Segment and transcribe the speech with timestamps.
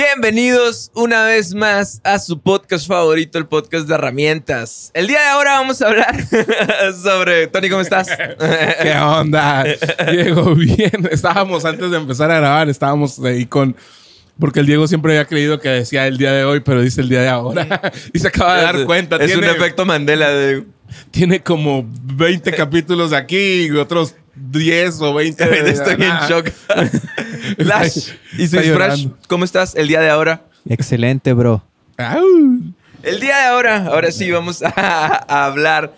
[0.00, 4.90] Bienvenidos una vez más a su podcast favorito, el podcast de herramientas.
[4.92, 6.14] El día de ahora vamos a hablar
[7.02, 7.46] sobre...
[7.46, 8.06] Tony, ¿cómo estás?
[8.82, 9.64] ¿Qué onda?
[10.12, 11.08] Diego, bien.
[11.10, 13.74] Estábamos antes de empezar a grabar, estábamos ahí con...
[14.38, 17.08] Porque el Diego siempre había creído que decía el día de hoy, pero dice el
[17.08, 17.80] día de ahora.
[18.12, 19.16] y se acaba de dar cuenta.
[19.16, 20.66] Es un Tiene- efecto Mandela de...
[21.10, 25.42] Tiene como 20 capítulos aquí y otros 10 o 20.
[25.48, 26.50] de- Estoy en shock.
[27.58, 29.08] Lash y Swiss Fresh.
[29.28, 30.42] ¿cómo estás el día de ahora?
[30.68, 31.62] Excelente, bro.
[33.02, 35.94] El día de ahora, ahora sí vamos a, a hablar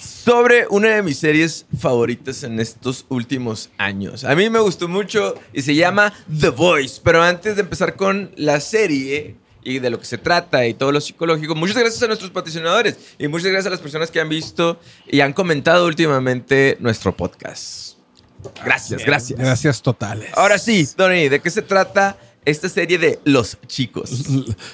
[0.00, 4.24] sobre una de mis series favoritas en estos últimos años.
[4.24, 7.00] A mí me gustó mucho y se llama The Voice.
[7.02, 10.92] Pero antes de empezar con la serie y de lo que se trata y todo
[10.92, 14.28] lo psicológico, muchas gracias a nuestros patrocinadores y muchas gracias a las personas que han
[14.28, 17.95] visto y han comentado últimamente nuestro podcast.
[18.64, 19.38] Gracias, gracias.
[19.38, 20.30] Gracias totales.
[20.34, 24.24] Ahora sí, Tony, ¿de qué se trata esta serie de Los Chicos?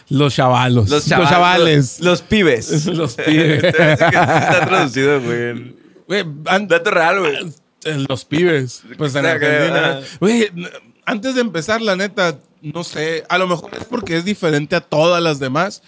[0.09, 0.89] Los chavalos.
[0.91, 1.99] Los, Los chavales.
[1.99, 2.87] Los, los pibes.
[2.87, 3.65] Los pibes.
[3.65, 5.77] Está traducido, güey.
[6.67, 7.37] Dato real, güey.
[7.85, 8.83] Eh, Los pibes.
[8.99, 10.01] Pues en Argentina.
[10.21, 10.51] Güey,
[11.05, 13.25] antes de empezar, la neta, no sé.
[13.29, 15.83] A lo mejor es porque es diferente a todas las demás.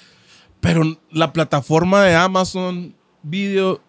[0.60, 3.80] Pero la plataforma de Amazon Video.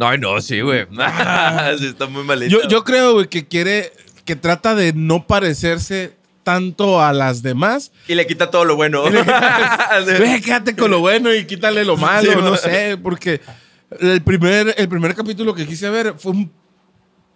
[0.00, 0.86] No, no, sí, güey.
[1.78, 2.50] sí, está muy malito.
[2.50, 3.92] Yo, yo creo, güey, que quiere.
[4.24, 7.92] Que trata de no parecerse tanto a las demás.
[8.08, 9.02] Y le quita todo lo bueno.
[10.18, 12.32] Güey, quédate con lo bueno y quítale lo malo.
[12.32, 13.40] Sí, no sé, porque
[13.98, 16.52] el primer, el primer capítulo que quise ver fue un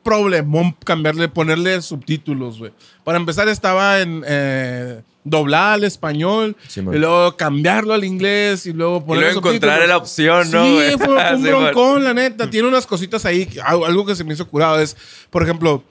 [0.05, 2.73] problemón cambiarle, ponerle subtítulos, güey.
[3.03, 8.73] Para empezar estaba en eh, doblada al español, Sí, y luego cambiarlo al inglés, y
[8.73, 9.89] luego y ponerle luego encontrar subtítulos.
[9.89, 10.65] la opción, ¿no?
[10.65, 12.49] Sí, fue un Sí, broncón, la neta.
[12.51, 13.47] Tiene unas cositas ahí.
[13.47, 14.97] que- Algo que se me hizo curado es,
[15.31, 15.83] por ejemplo,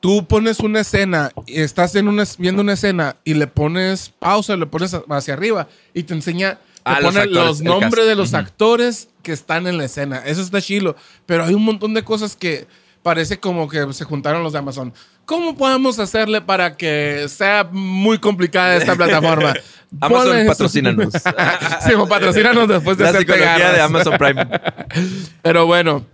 [0.00, 4.56] tú pones una escena y estás en una, viendo una escena y le pones pausa,
[4.56, 8.14] le pones hacia arriba y te enseña, te Ah, los pone actores, los nombres de
[8.14, 10.18] los actores que están en la escena.
[10.26, 10.96] Eso está chilo.
[11.24, 12.66] Pero hay un montón de cosas que
[13.04, 14.92] parece como que se juntaron los de Amazon.
[15.26, 19.54] ¿Cómo podemos hacerle para que sea muy complicada esta plataforma?
[20.00, 21.12] Amazon, patrocínanos.
[21.86, 24.48] sí, patrocínanos después de La psicología de Amazon Prime.
[25.42, 26.06] Pero bueno,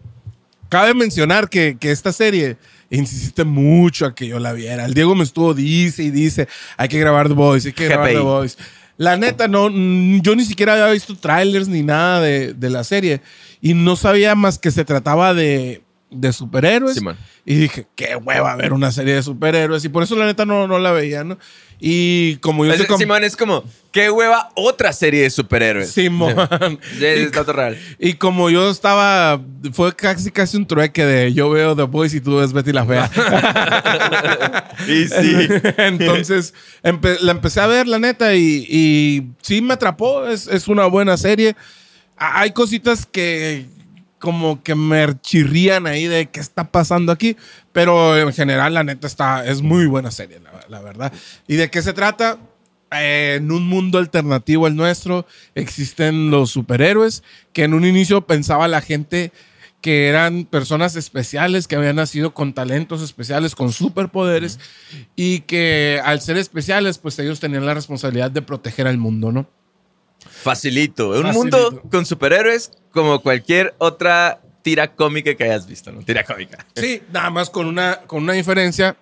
[0.69, 2.57] cabe mencionar que, que esta serie
[2.91, 4.85] insiste mucho a que yo la viera.
[4.85, 8.09] El Diego me estuvo, dice y dice, hay que grabar The Voice, hay que grabar
[8.09, 8.17] GPI.
[8.17, 8.59] The Voice.
[8.97, 13.21] La neta, no, yo ni siquiera había visto trailers ni nada de, de la serie.
[13.61, 16.95] Y no sabía más que se trataba de, de superhéroes.
[16.97, 17.17] Simón.
[17.47, 19.85] y dije, qué hueva ver una serie de superhéroes.
[19.85, 21.39] Y por eso la neta no, no la veía, ¿no?
[21.83, 22.99] Y como yo Es- sé cómo...
[22.99, 25.91] Simón, es como, qué hueva otra serie de superhéroes.
[25.93, 26.35] Simón.
[26.99, 27.79] Sí, es dato real.
[27.99, 29.41] Y como yo estaba,
[29.73, 32.85] fue casi casi un trueque de yo veo The Boys y tú ves Betty la
[32.85, 33.11] Fea.
[34.89, 35.49] Y sí.
[35.79, 40.27] Entonces empe- la empecé a ver, la neta, y, y sí me atrapó.
[40.27, 41.55] Es, es una buena serie.
[42.17, 43.67] Hay cositas que
[44.21, 47.37] como que me chirrían ahí de qué está pasando aquí,
[47.73, 51.13] pero en general la neta está, es muy buena serie, la, la verdad.
[51.49, 52.39] ¿Y de qué se trata?
[52.93, 57.23] Eh, en un mundo alternativo al nuestro existen los superhéroes
[57.53, 59.33] que en un inicio pensaba la gente
[59.81, 64.59] que eran personas especiales, que habían nacido con talentos especiales, con superpoderes,
[65.17, 69.49] y que al ser especiales, pues ellos tenían la responsabilidad de proteger al mundo, ¿no?
[70.29, 71.11] Facilito.
[71.11, 71.39] Un Facilito.
[71.39, 76.03] mundo con superhéroes como cualquier otra tira cómica que hayas visto, ¿no?
[76.03, 76.67] Tira cómica.
[76.77, 78.97] Sí, nada más con una, con una diferencia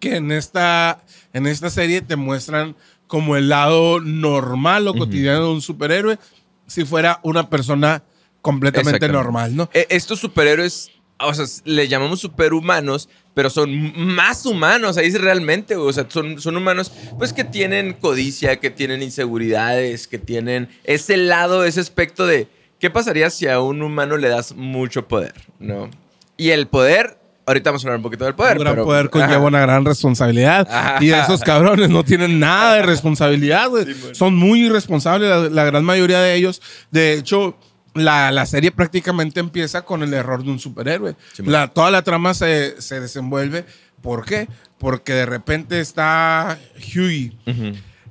[0.00, 1.02] que en esta,
[1.32, 6.18] en esta serie te muestran como el lado normal o cotidiano de un superhéroe
[6.66, 8.02] si fuera una persona
[8.42, 9.70] completamente normal, ¿no?
[9.72, 10.90] Eh, Estos superhéroes,
[11.20, 16.40] o sea, le llamamos superhumanos, pero son más humanos, ahí es realmente, o sea, son,
[16.40, 22.26] son humanos pues que tienen codicia, que tienen inseguridades, que tienen ese lado, ese aspecto
[22.26, 22.48] de
[22.80, 25.90] qué pasaría si a un humano le das mucho poder, ¿no?
[26.36, 28.56] Y el poder, ahorita vamos a hablar un poquito del poder.
[28.58, 29.46] un gran pero- poder conlleva Ajá.
[29.46, 30.68] una gran responsabilidad.
[30.70, 31.04] Ajá.
[31.04, 33.86] Y esos cabrones no tienen nada de responsabilidad, güey.
[34.12, 36.62] Son muy irresponsables, la, la gran mayoría de ellos.
[36.92, 37.56] De hecho,
[38.04, 41.16] la, la serie prácticamente empieza con el error de un superhéroe.
[41.32, 43.64] Sí, la, toda la trama se, se desenvuelve.
[44.02, 44.48] ¿Por qué?
[44.78, 46.58] Porque de repente está
[46.94, 47.36] Hughie.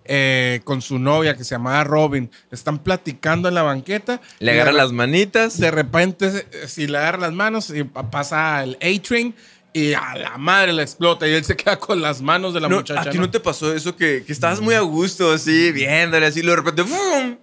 [0.09, 4.21] eh, con su novia que se llamaba Robin, están platicando en la banqueta.
[4.39, 5.59] Le re- las manitas.
[5.59, 9.35] de repente, si le agarra las manos, y pa- pasa el A-Train
[9.73, 12.69] y a la madre le explota y él se queda con las manos de la
[12.69, 13.01] No, muchacha.
[13.01, 13.25] ¿A ti ¿no?
[13.25, 16.55] no te pasó eso que, que estabas muy a gusto, así, viéndole, así, y de
[16.55, 17.35] repente, ¡fum!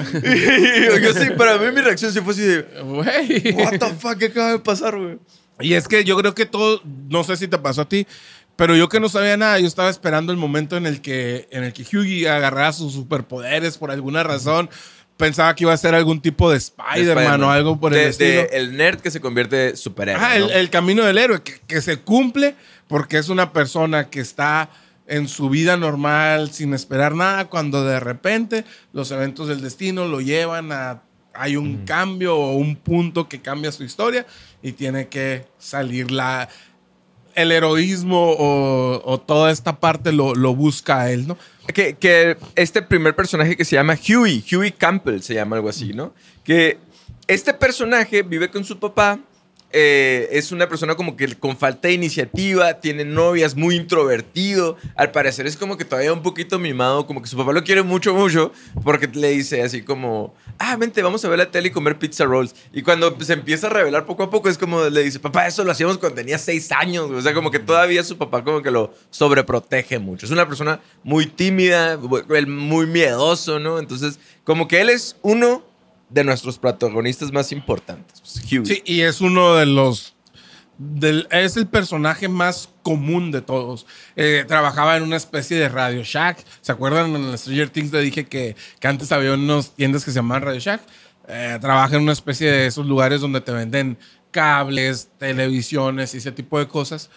[0.14, 3.54] y yo sí, para mí mi reacción sí fue así de, Güey.
[3.54, 4.18] ¿What the fuck?
[4.18, 5.18] ¿Qué acaba de pasar, güey?
[5.60, 8.06] Y es que yo creo que todo, no sé si te pasó a ti,
[8.56, 11.64] Pero yo que no sabía nada, yo estaba esperando el momento en el que, en
[11.64, 14.68] el que Hughie agarrara sus superpoderes por alguna razón.
[15.16, 18.42] Pensaba que iba a ser algún tipo de Spider-Man o algo por el estilo.
[18.42, 20.22] de el nerd que se convierte en superhéroe.
[20.22, 20.50] Ajá, el, ¿no?
[20.50, 22.54] el camino del héroe, que, que se cumple
[22.86, 24.70] porque es una persona que está
[25.10, 30.20] en su vida normal sin esperar nada, cuando de repente los eventos del destino lo
[30.20, 31.02] llevan a...
[31.34, 34.26] Hay un cambio o un punto que cambia su historia
[34.62, 36.48] y tiene que salir la...
[37.34, 41.36] El heroísmo o, o toda esta parte lo, lo busca a él, ¿no?
[41.72, 45.92] Que, que este primer personaje que se llama Huey, Huey Campbell se llama algo así,
[45.92, 46.12] ¿no?
[46.42, 46.78] Que
[47.28, 49.20] este personaje vive con su papá,
[49.72, 55.12] eh, es una persona como que con falta de iniciativa, tiene novias, muy introvertido, al
[55.12, 58.12] parecer es como que todavía un poquito mimado, como que su papá lo quiere mucho,
[58.14, 58.52] mucho,
[58.82, 62.24] porque le dice así como, ah, vente, vamos a ver la tele y comer pizza
[62.24, 62.54] rolls.
[62.72, 65.62] Y cuando se empieza a revelar poco a poco, es como le dice, papá, eso
[65.62, 68.70] lo hacíamos cuando tenía seis años, o sea, como que todavía su papá como que
[68.70, 70.26] lo sobreprotege mucho.
[70.26, 73.78] Es una persona muy tímida, muy miedoso, ¿no?
[73.78, 75.69] Entonces, como que él es uno
[76.10, 78.42] de nuestros protagonistas más importantes, pues.
[78.66, 80.14] Sí, y es uno de los.
[80.78, 83.86] del- es el personaje más común de todos.
[84.16, 86.38] Eh, trabajaba en una especie de Radio Shack.
[86.62, 87.14] ¿Se acuerdan?
[87.14, 90.60] En Stranger Things le dije que, que antes había unos tiendas que se llamaban Radio
[90.60, 90.80] Shack.
[91.28, 93.98] Eh, trabaja en una especie de esos lugares donde te venden
[94.30, 97.10] cables, televisiones y ese tipo de cosas.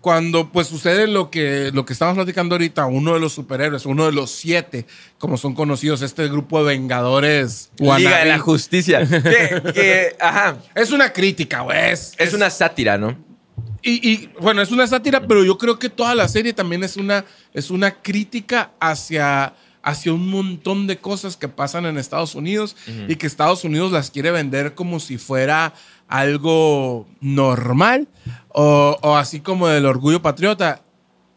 [0.00, 4.06] Cuando pues sucede lo que, lo que estamos platicando ahorita, uno de los superhéroes, uno
[4.06, 4.86] de los siete,
[5.18, 7.70] como son conocidos, este grupo de Vengadores.
[7.78, 9.06] Liga de la Justicia.
[9.06, 11.90] que, que, ajá, Es una crítica, güey.
[11.90, 13.16] Es, es una sátira, ¿no?
[13.82, 16.96] Y, y, bueno, es una sátira, pero yo creo que toda la serie también es
[16.96, 17.24] una,
[17.54, 22.76] es una crítica hacia, hacia un montón de cosas que pasan en Estados Unidos
[23.08, 25.74] y que Estados Unidos las quiere vender como si fuera
[26.08, 28.08] algo normal
[28.48, 30.82] o, o así como del orgullo patriota.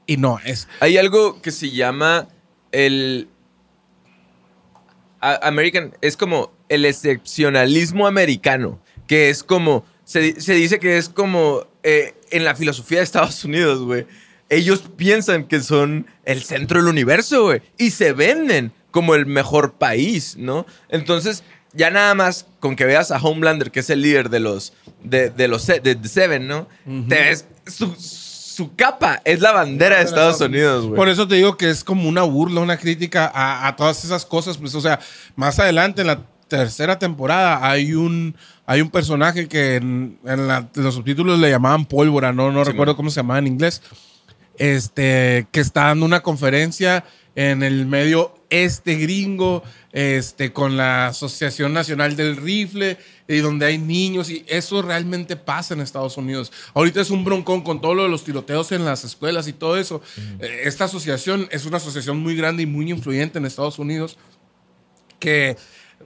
[0.06, 0.68] Y no, es.
[0.82, 2.28] Hay algo que se llama
[2.72, 3.30] el
[5.22, 11.66] American, es como el excepcionalismo americano, que es como, se, se dice que es como
[11.84, 14.06] eh, en la filosofía de Estados Unidos, güey.
[14.56, 19.74] Ellos piensan que son el centro del universo, güey, y se venden como el mejor
[19.74, 20.66] país, ¿no?
[20.90, 24.74] Entonces, ya nada más con que veas a Homelander, que es el líder de los,
[25.04, 26.68] de, de los de, The Seven, ¿no?
[27.10, 30.96] Te ves, su, su capa es la bandera de Estados Unidos, güey.
[30.96, 34.26] Por eso te digo que es como una burla, una crítica a, a todas esas
[34.26, 34.58] cosas.
[34.60, 35.00] Pues, o sea,
[35.36, 38.36] más adelante en la tercera temporada hay un,
[38.68, 42.64] hay un personaje que en, en la- en los subtítulos le llamaban pólvora, no, no
[42.64, 42.98] Sí, recuerdo man.
[42.98, 43.82] cómo se llamaba en inglés.
[44.58, 47.06] Este, que está dando una conferencia
[47.36, 52.98] en el medio este gringo, este, con la Asociación Nacional del Rifle,
[53.28, 56.52] y donde hay niños, y eso realmente pasa en Estados Unidos.
[56.76, 59.78] Ahorita es un broncón con todo lo de los tiroteos en las escuelas y todo
[59.78, 60.02] eso.
[60.40, 64.18] Eh, Esta asociación es una asociación muy grande y muy influyente en Estados Unidos
[65.20, 65.56] que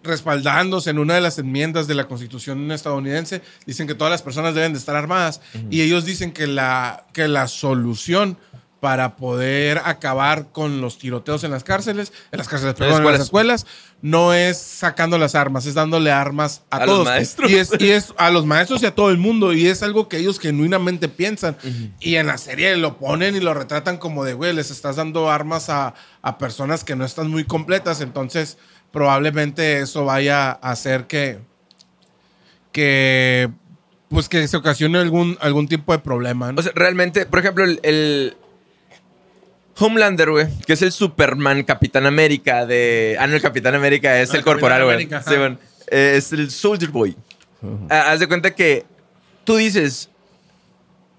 [0.04, 4.56] respaldándose en una de las enmiendas de la Constitución estadounidense, dicen que todas las personas
[4.56, 8.38] deben de estar armadas y ellos dicen que la, que la solución
[8.80, 13.22] para poder acabar con los tiroteos en las cárceles, en las cárceles, perdón, en las
[13.22, 13.66] escuelas,
[14.04, 17.06] no es sacando las armas, es dándole armas a, A los todos.
[17.08, 17.50] maestros.
[17.50, 19.52] Y es, y es a los maestros y a todo el mundo.
[19.54, 21.58] Y es algo que ellos genuinamente piensan.
[22.00, 25.32] Y en la serie lo ponen y lo retratan como de, güey, les estás dando
[25.32, 28.00] armas a, a personas que no están muy completas.
[28.02, 28.60] Entonces,
[28.98, 31.38] probablemente eso vaya a hacer que,
[32.72, 33.48] que
[34.10, 36.52] pues que se ocasione algún, algún tipo de problema.
[36.52, 36.60] ¿no?
[36.60, 38.36] O sea, realmente, por ejemplo, el, el
[39.78, 43.18] Homelander, güey, que es el Superman Capitán América de.
[43.20, 45.08] Ah, no, el Capitán América es Ah, el corporal, güey.
[45.08, 45.60] Sí, bueno,
[45.92, 47.16] eh, es el Soldier Boy.
[47.92, 48.84] Ah, haz de cuenta que
[49.44, 50.10] tú dices.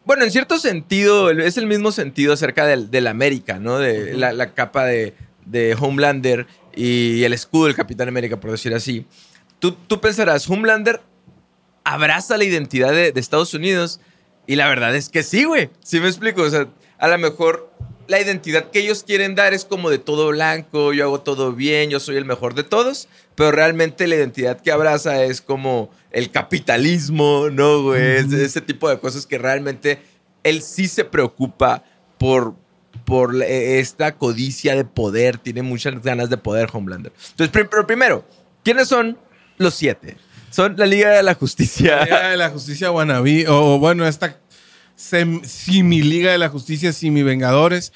[0.05, 3.79] Bueno, en cierto sentido, es el mismo sentido acerca del, del América, ¿no?
[3.79, 8.75] De la, la capa de, de Homelander y el escudo del Capitán América, por decir
[8.75, 9.07] así.
[9.59, 11.01] Tú, tú pensarás, Homelander
[11.85, 14.01] abraza la identidad de, de Estados Unidos
[14.47, 15.71] y la verdad es que sí, güey.
[15.83, 16.43] ¿Sí me explico?
[16.43, 17.73] O sea, a lo mejor
[18.07, 21.91] la identidad que ellos quieren dar es como de todo blanco, yo hago todo bien,
[21.91, 26.31] yo soy el mejor de todos, pero realmente la identidad que abraza es como el
[26.31, 28.17] capitalismo, ¿no, güey?
[28.17, 30.01] Es- Ese tipo de cosas que realmente
[30.45, 31.85] él sí se preocupa
[32.17, 32.55] por,
[33.05, 37.13] por la- eh, esta codicia de poder, tiene muchas ganas de poder Homelander.
[37.31, 38.25] Entonces, pero primero,
[38.65, 39.19] ¿quiénes son
[39.57, 40.17] los siete?
[40.51, 42.05] Son la Liga de la Justicia.
[42.05, 44.39] Liga de la Justicia Wannabe, o, bueno, esta
[44.97, 47.93] sem- simi-Liga de la Justicia, simi-Vengadores,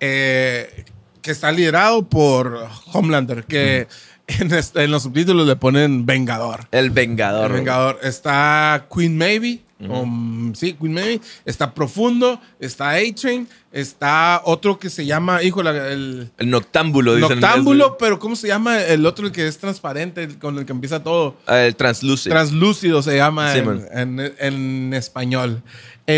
[0.00, 0.84] eh,
[1.22, 3.86] que está liderado por Homelander, que
[4.26, 6.66] en, este- en los subtítulos le ponen Vengador.
[6.72, 7.50] El Vengador.
[7.50, 8.00] El Vengador.
[8.02, 11.20] Está Queen Maybe, Um, sí, Queen Maeve.
[11.44, 16.30] Está Profundo, está A-Train, está otro que se llama, hijo, el...
[16.38, 17.40] El noctámbulo, dicen.
[17.40, 20.72] Noctámbulo, pero ¿cómo se llama el otro el que es transparente, el con el que
[20.72, 21.36] empieza todo?
[21.46, 22.32] Ah, el translúcido.
[22.34, 25.62] Translúcido se llama Sí, en, en- en español.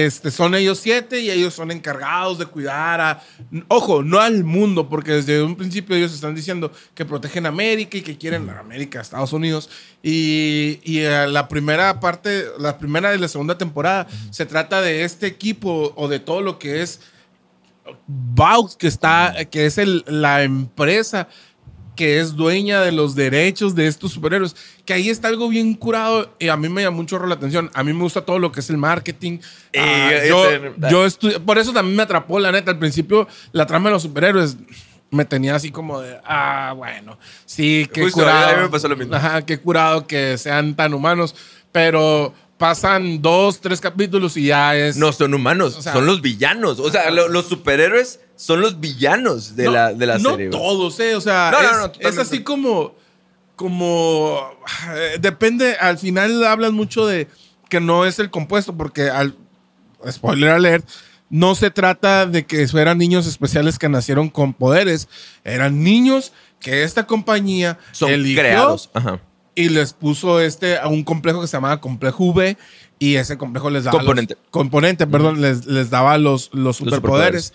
[0.02, 3.22] Este, son ellos siete y ellos son encargados de cuidar a...
[3.68, 7.96] Ojo, no al mundo, porque desde un principio ellos están diciendo que protegen a América
[7.96, 9.70] y que quieren a América, Estados Unidos.
[10.02, 15.26] Y, eh, la primera parte, la primera y la segunda temporada, se trata de este
[15.26, 17.00] equipo o de todo lo que es
[18.06, 18.90] Vaux, que
[19.50, 21.28] que es la empresa
[21.96, 24.56] que es dueña de los derechos de estos superhéroes.
[24.84, 27.70] Que ahí está algo bien curado y a mí me llama mucho la atención.
[27.74, 29.38] A mí me gusta todo lo que es el marketing.
[29.72, 32.70] Eh, Ah, eh, yo, eh, yo por eso también me atrapó, la neta.
[32.72, 34.56] Al principio, la trama de los superhéroes
[35.10, 38.48] me tenía así como de, ah, bueno, sí, qué Justo, curado.
[38.48, 39.14] a mí me pasó lo mismo.
[39.14, 41.34] Ajá, qué curado que sean tan humanos.
[41.70, 44.96] Pero pasan dos, tres capítulos y ya es.
[44.96, 46.78] No son humanos, O sea- son los villanos.
[46.78, 50.48] O sea, lo- los superhéroes son los villanos de no, la, de la no serie.
[50.48, 50.60] güey.
[50.60, 51.14] todos, ¿eh?
[51.16, 52.94] O sea, No, no, es, no, es así como.
[53.56, 54.38] Como.
[54.94, 55.76] eh, Depende.
[55.76, 57.28] Al final hablan mucho de
[57.68, 59.36] que no es el compuesto, porque al.
[60.10, 60.86] Spoiler alert.
[61.30, 65.08] No se trata de que fueran niños especiales que nacieron con poderes.
[65.42, 68.90] Eran niños que esta compañía Son eligió creados.
[68.92, 69.20] Ajá.
[69.54, 72.56] Y les puso este a un complejo que se llamaba complejo V
[72.98, 74.34] y ese complejo les daba Componente.
[74.34, 77.52] los- componente, perdón, les, les daba los, los superpoderes.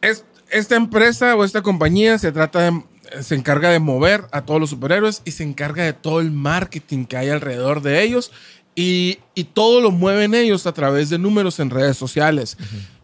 [0.00, 2.82] Es- esta empresa o esta compañía se trata de
[3.22, 7.04] se encarga de mover a todos los superhéroes y se encarga de todo el marketing
[7.04, 8.32] que hay alrededor de ellos
[8.74, 12.56] y, y todo lo mueven ellos a través de números en redes sociales.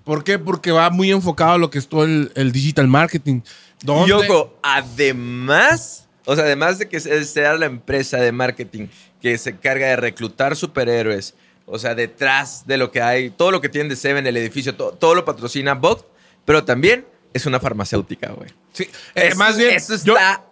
[0.05, 0.39] ¿Por qué?
[0.39, 3.43] Porque va muy enfocado a lo que es todo el, el digital marketing.
[3.83, 8.89] Donde- ojo, además, o sea, además de que se- sea la empresa de marketing
[9.23, 13.61] que se encarga de reclutar superhéroes, o sea, detrás de lo que hay, todo lo
[13.61, 16.07] que tienen de Seven, el edificio, to- todo lo patrocina Bot,
[16.45, 18.51] pero también es una farmacéutica, güey.
[18.73, 20.45] Sí, eh, Eso- más bien, eso yo- está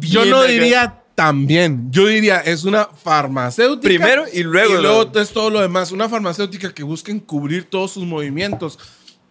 [0.00, 1.90] Yo bien no diría también.
[1.90, 3.86] Yo diría, es una farmacéutica.
[3.88, 5.92] Primero y luego Y luego es todo lo demás.
[5.92, 8.78] Una farmacéutica que busca encubrir todos sus movimientos.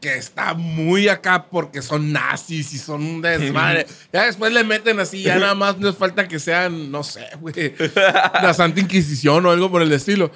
[0.01, 3.85] Que está muy acá porque son nazis y son un desmadre.
[4.11, 7.75] ya después le meten así, ya nada más les falta que sean, no sé, güey,
[8.41, 10.31] la Santa Inquisición o algo por el estilo.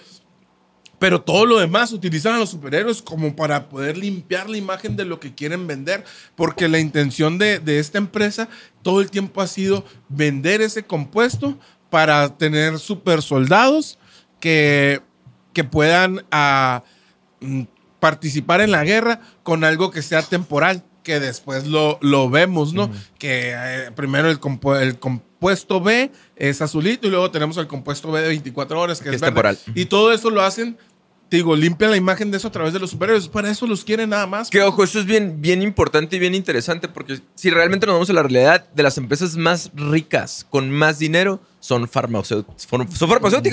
[0.99, 5.03] Pero todo lo demás utilizan a los superhéroes como para poder limpiar la imagen de
[5.03, 6.05] lo que quieren vender.
[6.35, 8.47] Porque la intención de, de esta empresa
[8.81, 13.99] todo el tiempo ha sido vender ese compuesto para tener super soldados
[14.39, 15.01] que,
[15.53, 16.83] que puedan ah,
[17.41, 17.63] mm,
[18.09, 20.83] participar en la guerra con algo que sea temporal.
[21.03, 22.91] Que después lo, lo vemos, ¿no?
[23.19, 28.11] Que eh, primero el, compu- el compuesto B es azulito y luego tenemos el compuesto
[28.11, 29.31] B de 24 horas que, Que es es verde.
[29.33, 29.59] temporal.
[29.75, 30.77] Y todo eso lo hacen,
[31.29, 33.27] te digo, limpian la imagen de eso a través de los superhéroes.
[33.27, 34.49] Para eso los quieren nada más.
[34.49, 38.09] Que ojo, eso es bien, bien importante y bien interesante porque si realmente nos vamos
[38.09, 41.87] a la realidad de las empresas más ricas con más dinero son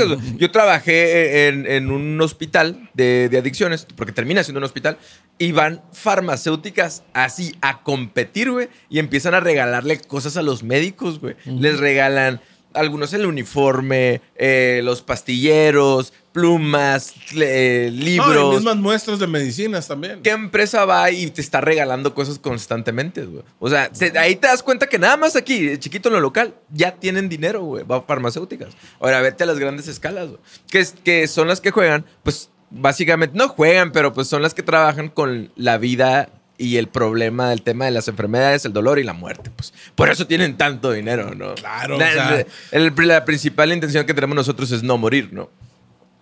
[0.06, 0.36] güey.
[0.36, 4.98] Yo trabajé en, en un hospital de, de adicciones, porque termina siendo un hospital,
[5.38, 11.20] y van farmacéuticas así a competir, güey, y empiezan a regalarle cosas a los médicos,
[11.20, 11.36] güey.
[11.46, 12.40] Les regalan
[12.74, 18.52] algunos el uniforme, eh, los pastilleros, plumas, eh, No, libros.
[18.52, 20.22] y mismas muestras de medicinas también.
[20.22, 23.42] ¿Qué empresa va y te está regalando cosas constantemente, güey?
[23.58, 26.20] O sea, se- ahí te das cuenta que nada más aquí, eh, chiquito en lo
[26.20, 28.70] local, ya tienen dinero, güey, va a farmacéuticas.
[29.00, 30.40] Ahora, vete a las grandes escalas, güey.
[30.70, 34.54] Que, es- que son las que juegan, pues, básicamente, no juegan, pero pues son las
[34.54, 38.98] que trabajan con la vida y el problema del tema de las enfermedades, el dolor
[38.98, 39.72] y la muerte, pues.
[39.94, 41.54] Por eso tienen tanto dinero, ¿no?
[41.54, 45.50] Claro, La, o sea- el- la principal intención que tenemos nosotros es no morir, ¿no?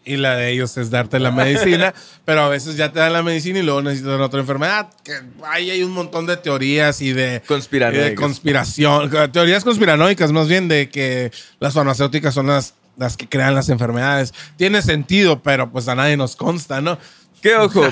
[0.03, 1.93] Y la de ellos es darte la medicina,
[2.25, 4.89] pero a veces ya te dan la medicina y luego necesitan otra enfermedad.
[5.05, 5.13] Que
[5.47, 10.69] ahí hay un montón de teorías y de, y de conspiración, teorías conspiranoicas más bien
[10.69, 14.33] de que las farmacéuticas son las, las que crean las enfermedades.
[14.57, 16.99] Tiene sentido, pero pues a nadie nos consta, ¿no?
[17.43, 17.83] ¿Qué ojo?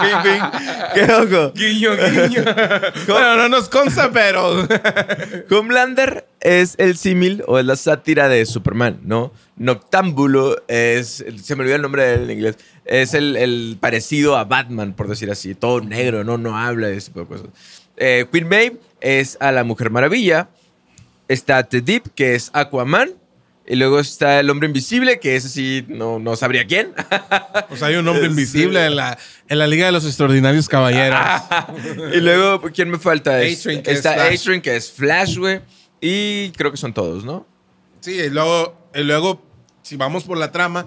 [0.00, 0.42] Ping, ping.
[0.94, 1.52] ¿Qué ojo?
[1.54, 2.44] Guiño, guiño.
[3.06, 4.66] bueno, no nos consta, pero...
[5.50, 9.32] Homelander es el símil o es la sátira de Superman, ¿no?
[9.56, 14.36] Noctámbulo es, se me olvidó el nombre de él en inglés, es el, el parecido
[14.36, 17.46] a Batman, por decir así, todo negro, no, no habla de ese tipo de cosas.
[17.96, 20.48] Eh, Queen Maeve es a la Mujer Maravilla,
[21.28, 23.12] está The Deep, que es Aquaman,
[23.66, 26.92] y luego está el Hombre Invisible, que ese sí, no, no sabría quién.
[27.68, 29.18] Pues hay un hombre invisible en la,
[29.48, 31.18] en la Liga de los Extraordinarios Caballeros.
[32.14, 33.40] y luego, ¿quién me falta?
[33.40, 34.26] Que es está.
[34.26, 35.60] A-Train, que es Flash, güey,
[36.00, 37.46] y creo que son todos, ¿no?
[38.00, 39.42] Sí, y luego, y luego
[39.82, 40.86] si vamos por la trama,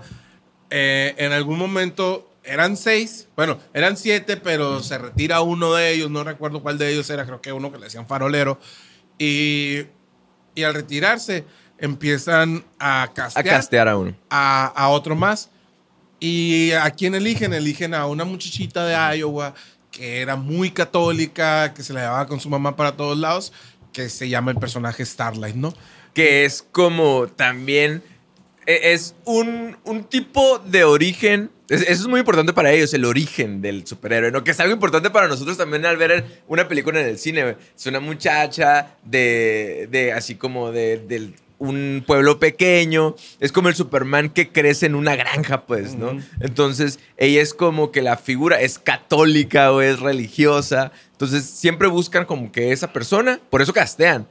[0.70, 6.12] eh, en algún momento eran seis, bueno, eran siete, pero se retira uno de ellos,
[6.12, 8.60] no recuerdo cuál de ellos era, creo que uno que le decían farolero,
[9.18, 9.84] y,
[10.56, 11.46] y al retirarse
[11.80, 14.16] empiezan a A castear, a uno.
[14.30, 15.50] a, a otro más.
[16.20, 17.54] ¿Y a quién eligen?
[17.54, 19.54] Eligen a una muchachita de Iowa
[19.92, 23.52] que era muy católica, que se la llevaba con su mamá para todos lados,
[23.94, 25.74] que se llama el personaje Starlight, ¿no?
[26.14, 28.04] que es como también
[28.66, 31.52] e- es un, un tipo de origen.
[31.70, 34.44] es- Eso es muy importante para ellos, el origen del superhéroe, ¿no?
[34.44, 37.56] Que es algo importante para nosotros también al ver una película en el cine.
[37.76, 43.16] Es una muchacha de, de así como de, del un pueblo pequeño.
[43.40, 46.20] Es como el Superman que crece en una granja, pues, ¿no?
[46.40, 50.92] Entonces, ella es como que la figura es católica o es religiosa.
[51.14, 54.28] Entonces, siempre buscan como que esa persona, por eso castean.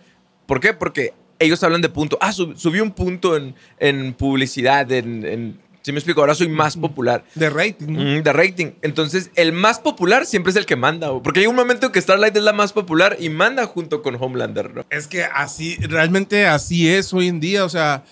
[0.47, 0.73] ¿Por qué?
[0.73, 2.17] Porque ellos hablan de punto.
[2.21, 6.21] Ah, sub- subí un punto en, en publicidad, en, en- ¿Sí me explico?
[6.21, 7.23] Ahora soy más popular.
[7.37, 7.93] De rating.
[7.93, 8.73] Mm, de rating.
[8.83, 11.13] Entonces, el más popular siempre es el que manda.
[11.23, 14.75] Porque hay un momento que Starlight es la más popular y manda junto con Homelander,
[14.75, 14.85] ¿no?
[14.91, 18.03] Es que así, realmente así es hoy en día, o sea,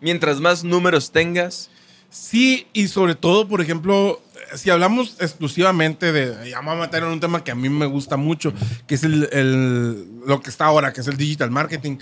[0.00, 1.70] Mientras más números tengas,
[2.10, 4.20] sí, y sobre todo, por ejemplo,
[4.56, 7.86] si hablamos exclusivamente de, ya vamos a meter en un tema que a mí me
[7.86, 8.52] gusta mucho,
[8.88, 11.98] que es el, el- lo que está ahora, que es el digital marketing,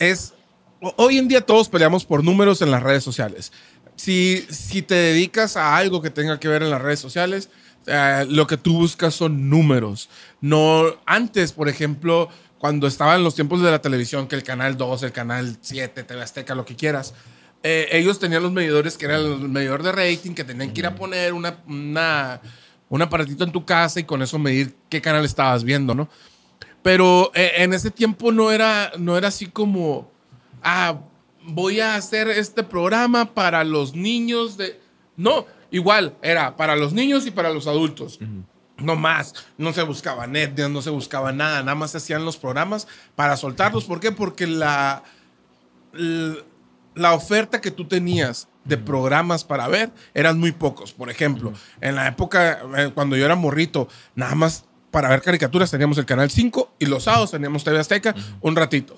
[0.00, 0.34] es,
[0.80, 3.52] ho- hoy en día todos peleamos por números en las redes sociales.
[3.96, 7.48] Si, si te dedicas a algo que tenga que ver en las redes sociales,
[7.86, 10.08] eh, lo que tú buscas son números.
[10.40, 15.02] No, antes, por ejemplo, cuando estaban los tiempos de la televisión, que el canal 2,
[15.02, 17.14] el canal 7, TV Azteca, lo que quieras,
[17.62, 20.86] eh, ellos tenían los medidores que eran el medidor de rating, que tenían que ir
[20.86, 22.40] a poner una, una-
[22.88, 26.08] un aparatito en tu casa y con eso medir qué canal estabas viendo, ¿no?
[26.82, 30.10] Pero eh, en ese tiempo no era, no era así como,
[30.62, 30.98] ah,
[31.46, 34.80] voy a hacer este programa para los niños de...
[35.16, 38.18] No, igual, era para los niños y para los adultos.
[38.78, 42.36] No más, no se buscaba Netflix, no se buscaba nada, nada más se hacían los
[42.36, 43.84] programas para soltarlos.
[43.84, 44.12] ¿Por qué?
[44.12, 45.02] Porque la,
[46.94, 50.92] la oferta que tú tenías de programas para ver eran muy pocos.
[50.92, 55.70] Por ejemplo, en la época, eh, cuando yo era morrito, nada más para ver caricaturas
[55.70, 58.96] teníamos el Canal 5 y los sábados teníamos TV Azteca un ratito.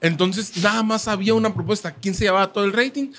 [0.00, 1.94] Entonces, nada más había una propuesta.
[1.94, 3.12] ¿Quién se llevaba todo el rating?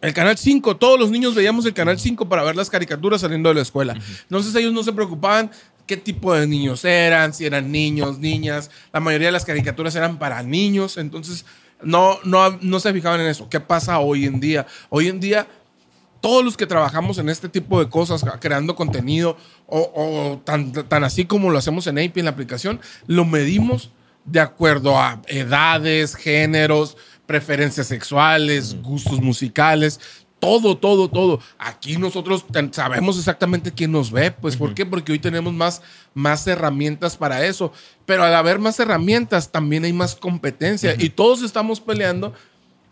[0.00, 3.48] El Canal 5, todos los niños veíamos el Canal 5 para ver las caricaturas saliendo
[3.48, 3.96] de la escuela.
[4.22, 5.50] Entonces ellos no se preocupaban
[5.86, 8.68] qué tipo de niños eran, si eran niños, niñas.
[8.92, 11.44] La mayoría de las caricaturas eran para niños, entonces
[11.82, 13.48] no, no, no se fijaban en eso.
[13.48, 14.66] ¿Qué pasa hoy en día?
[14.88, 15.46] Hoy en día
[16.20, 21.04] todos los que trabajamos en este tipo de cosas, creando contenido, o, o tan, tan
[21.04, 23.90] así como lo hacemos en AP en la aplicación, lo medimos
[24.24, 30.00] de acuerdo a edades, géneros, preferencias sexuales, gustos musicales,
[30.42, 31.38] todo, todo, todo.
[31.56, 34.84] Aquí nosotros sabemos exactamente quién nos ve, pues ¿por qué?
[34.84, 35.82] Porque hoy tenemos más,
[36.14, 37.72] más herramientas para eso,
[38.06, 42.34] pero al haber más herramientas también hay más competencia y todos estamos peleando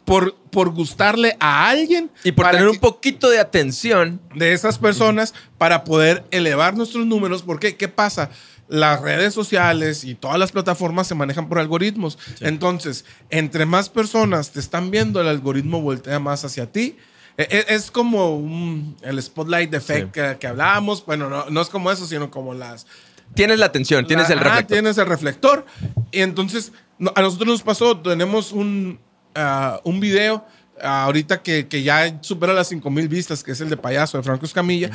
[0.04, 5.34] por, por gustarle a alguien y por tener un poquito de atención, de esas personas
[5.58, 7.42] para poder elevar nuestros números.
[7.42, 8.30] Porque, ¿qué pasa?
[8.70, 12.18] Las redes sociales y todas las plataformas se manejan por algoritmos.
[12.40, 16.96] Entonces, entre más personas te están viendo, el algoritmo voltea más hacia ti.
[17.36, 20.10] E- e- Es como un- el spotlight effect Sí.
[20.12, 21.04] que, que hablábamos.
[21.04, 22.86] Bueno, no, no es como eso, sino como las,
[23.34, 24.66] tienes la atención, tienes el reflector.
[24.76, 25.66] Tienes el reflector.
[26.12, 26.72] Y entonces,
[27.16, 29.00] a nosotros nos pasó, tenemos un,
[29.34, 30.44] ah, un video
[30.82, 34.22] ah, ahorita que, que ya supera las 5000 vistas, que es el de Payaso de
[34.22, 34.90] Franco Escamilla.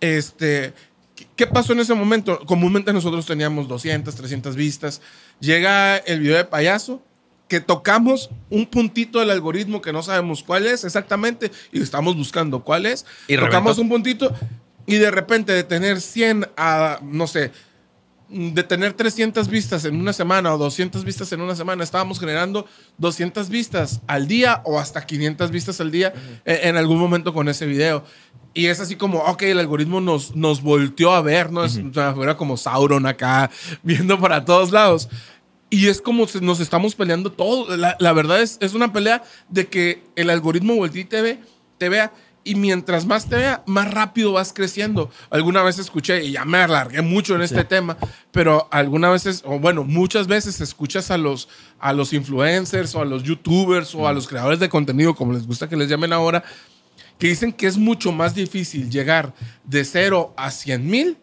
[0.00, 0.72] Este.
[1.20, 2.40] ¿Qué- ¿Qué pasó en ese momento?
[2.46, 5.00] Comúnmente nosotros teníamos 200, 300 vistas.
[5.40, 7.02] Llega el video de payaso,
[7.48, 12.62] que tocamos un puntito del algoritmo que no sabemos cuál es exactamente y estamos buscando
[12.62, 13.04] cuál es.
[13.26, 13.82] Y tocamos reventó.
[13.82, 14.34] un puntito
[14.86, 17.50] y de repente de tener 100 a, no sé,
[18.30, 22.66] de tener 300 vistas en una semana o 200 vistas en una semana, estábamos generando
[22.98, 26.14] 200 vistas al día o hasta 500 vistas al día
[26.44, 28.04] eh, en algún momento con ese video.
[28.54, 31.64] Y es así como, ok, el algoritmo nos, nos volteó a ver, ¿no?
[31.64, 33.50] Es, o sea, era como Sauron acá,
[33.82, 35.08] viendo para todos lados.
[35.68, 37.76] Y es como nos estamos peleando todo.
[37.76, 41.38] La, la verdad es, es una pelea de que el algoritmo voltee y te, ve,
[41.78, 42.12] te vea.
[42.42, 45.10] Y mientras más te vea, más rápido vas creciendo.
[45.28, 47.98] Alguna vez escuché, y ya me alargué mucho en este tema,
[48.32, 51.48] pero algunas veces, o bueno, muchas veces escuchas a los,
[51.78, 55.46] a los influencers o a los youtubers o a los creadores de contenido, como les
[55.46, 56.42] gusta que les llamen ahora,
[57.18, 61.18] que dicen que es mucho más difícil llegar de cero a 100 mil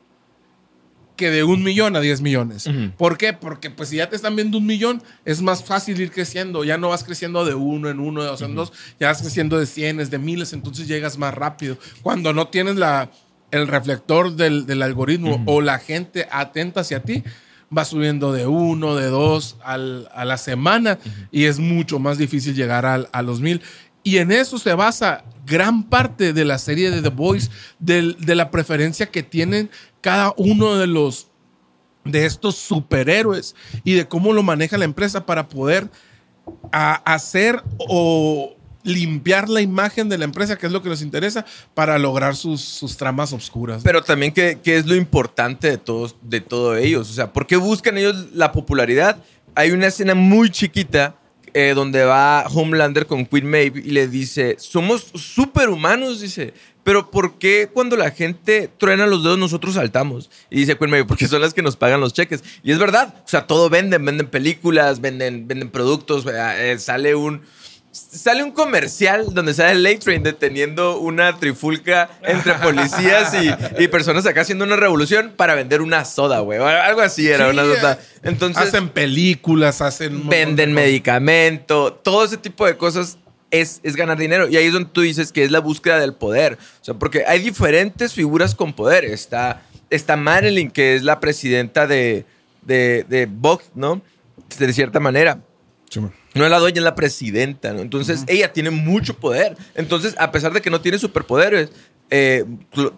[1.18, 2.70] que de un millón a 10 millones.
[2.98, 3.34] ¿Por qué?
[3.34, 6.64] Porque pues si ya te están viendo un millón, es más fácil ir creciendo.
[6.64, 9.60] Ya no vas creciendo de uno en uno, de dos en dos, ya vas creciendo
[9.60, 11.78] de cienes, de miles, entonces llegas más rápido.
[12.02, 13.12] Cuando no tienes la,
[13.52, 17.24] el reflector del, del algoritmo o la gente atenta hacia ti,
[17.76, 21.00] va subiendo de uno, de dos al- a la semana
[21.34, 23.62] y es mucho más difícil llegar al- a los mil.
[24.08, 27.12] Y en eso se basa gran parte de la serie de The
[27.78, 31.28] del- de la preferencia que tienen cada uno de los
[32.06, 35.90] de estos superhéroes y de cómo lo maneja la empresa para poder
[36.72, 42.00] hacer o limpiar la imagen de la empresa, que es lo que les interesa, para
[42.00, 43.82] lograr sus, tramas oscuras.
[43.84, 46.42] Pero también qué, es lo importante de todos, de
[46.78, 47.10] ellos.
[47.10, 49.18] O sea, ¿por qué buscan ellos la popularidad?
[49.54, 51.18] Hay una escena muy chiquita
[51.60, 56.54] eh, donde va Homelander con Queen Maeve y le dice, somos superhumanos, dice.
[56.84, 60.30] Pero ¿por qué cuando la gente truena los dedos nosotros saltamos?
[60.52, 62.44] Y dice Queen Maeve, porque son las que nos pagan los cheques.
[62.62, 67.42] Y es verdad, o sea, todo venden, venden películas, venden, venden productos, eh, sale un...
[67.98, 73.88] Sale un comercial donde sale el Late Train deteniendo una trifulca entre policías y, y
[73.88, 76.60] personas acá haciendo una revolución para vender una soda, güey.
[76.60, 77.94] Algo así era, Sí, una soda.
[77.94, 80.30] eh, Entonces, hacen películas, hacen...
[80.30, 83.18] venden medicamento, todo ese tipo de cosas
[83.50, 84.48] es, es ganar dinero.
[84.48, 86.58] Y ahí es donde tú dices que es la búsqueda del poder.
[86.82, 89.06] O sea, porque hay diferentes figuras con poder.
[89.06, 92.26] Está, está Marilyn, que es la presidenta de,
[92.62, 94.02] de, de Vogue, ¿no?
[94.60, 95.40] De cierta manera.
[96.38, 97.82] No es la dueña, es la presidenta, ¿no?
[97.82, 99.58] Entonces, ella tiene mucho poder.
[99.76, 101.72] Entonces, a pesar de que no tiene superpoderes,
[102.10, 102.46] eh,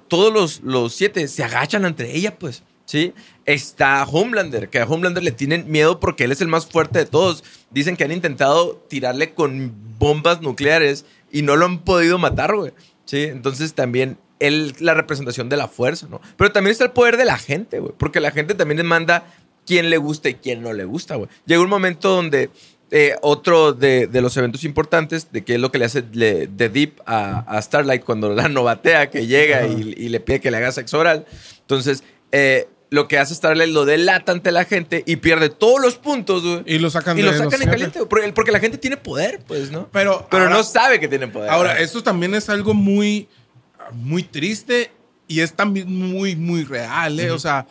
[0.07, 3.13] todos los, los siete se agachan ante ella, pues, ¿sí?
[3.45, 7.05] Está Homelander, que a Homelander le tienen miedo porque él es el más fuerte de
[7.05, 7.43] todos.
[7.71, 12.73] Dicen que han intentado tirarle con bombas nucleares y no lo han podido matar, güey,
[13.05, 13.23] ¿sí?
[13.23, 16.21] Entonces, también él, la representación de la fuerza, ¿no?
[16.37, 19.25] Pero también está el poder de la gente, güey, porque la gente también le manda
[19.65, 21.29] quién le gusta y quién no le gusta, güey.
[21.45, 22.49] Llega un momento donde
[22.91, 26.47] eh, otro de, de los eventos importantes, de que es lo que le hace le-
[26.47, 30.49] de Deep a, a Starlight cuando la novatea, que llega y, y le pide que
[30.51, 31.25] le haga sexo oral.
[31.61, 35.97] Entonces, eh, lo que hace Starlight lo delata ante la gente y pierde todos los
[35.97, 36.63] puntos, güey.
[36.65, 39.69] Y lo sacan Y lo sacan en caliente, porque, porque la gente tiene poder, pues,
[39.69, 39.87] ¿no?
[39.91, 41.51] Pero, Pero ahora- no sabe que tiene poder.
[41.51, 43.27] Ahora, esto también es algo muy,
[43.93, 44.89] muy triste
[45.27, 47.29] y es también muy, muy real, ¿eh?
[47.29, 47.67] O sea,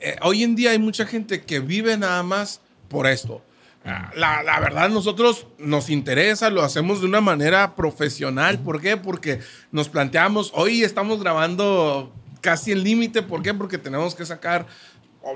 [0.00, 2.60] eh, hoy en día hay mucha gente que vive nada más
[2.94, 3.42] por esto.
[3.84, 8.60] Ah, La, la verdad, nosotros nos interesa, lo hacemos de una manera profesional.
[8.60, 8.96] ¿Por qué?
[8.96, 9.40] Porque
[9.72, 13.22] nos planteamos, hoy estamos grabando casi el límite.
[13.22, 13.52] ¿Por qué?
[13.52, 14.66] Porque tenemos que sacar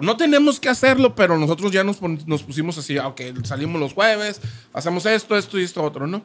[0.03, 3.94] no tenemos que hacerlo, pero nosotros ya nos, nos pusimos así, ah, ok, salimos los
[3.94, 4.40] jueves,
[4.75, 6.23] hacemos esto, esto y esto otro, ¿no?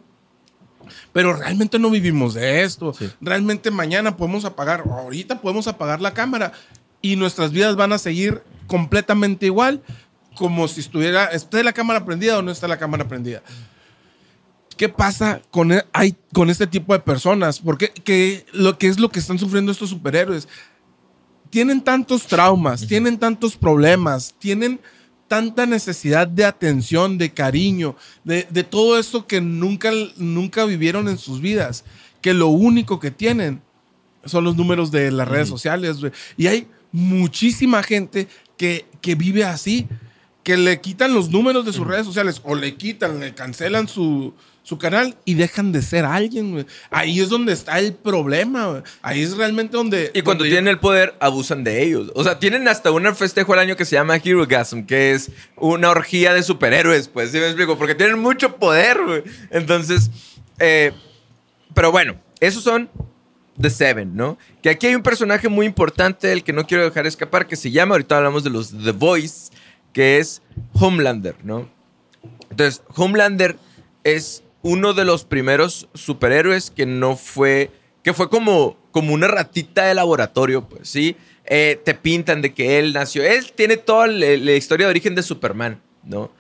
[1.14, 2.94] Pero realmente no vivimos de esto.
[3.22, 6.52] Realmente mañana podemos apagar, ahorita podemos apagar la cámara
[7.02, 9.82] y nuestras vidas van a seguir completamente igual,
[10.36, 13.44] como si estuviera, esté la cámara prendida o no está la cámara prendida.
[14.78, 17.60] ¿Qué pasa con, e- hay, con este tipo de personas?
[17.60, 20.48] Porque ¿qué, lo que es lo que están sufriendo estos superhéroes?
[21.50, 24.80] Tienen tantos traumas, tienen tantos problemas, tienen
[25.28, 31.18] tanta necesidad de atención, de cariño, de, de todo eso que nunca, nunca vivieron en
[31.18, 31.86] sus vidas,
[32.22, 33.62] que lo único que tienen
[34.26, 35.98] son los números de las redes sociales.
[36.38, 39.88] Y hay muchísima gente que, que vive así,
[40.44, 44.34] que le quitan los números de sus redes sociales o le quitan, le cancelan su,
[44.62, 46.52] su canal y dejan de ser alguien.
[46.52, 46.66] güey.
[46.90, 48.66] Ahí es donde está el problema.
[48.68, 48.82] güey.
[49.02, 50.12] Ahí es realmente donde...
[50.14, 52.12] Y cuando donde- tienen el poder, abusan de ellos.
[52.16, 55.90] O sea, tienen hasta un festejo al año que se llama Herogasm, que es una
[55.90, 57.78] orgía de superhéroes, pues, ¿sí me explico?
[57.78, 59.24] Porque tienen mucho poder, güey.
[59.50, 60.12] Entonces,
[60.60, 60.92] eh,
[61.74, 62.90] pero bueno, esos son
[63.60, 64.38] The Seven, ¿no?
[64.62, 67.72] Que aquí hay un personaje muy importante, el que no quiero dejar escapar, que se
[67.72, 69.52] llama, ahorita hablamos de los The Voice,
[69.94, 70.42] que es
[70.74, 71.70] Homelander, ¿no?
[72.50, 73.58] Entonces, Homelander
[74.04, 77.72] es uno de los primeros superhéroes que no fue,
[78.04, 81.16] que fue como, como una ratita de laboratorio, pues, ¿sí?
[81.46, 85.16] Eh, te pintan de que él nació, él tiene toda la, la historia de origen
[85.16, 86.32] de Superman, ¿no?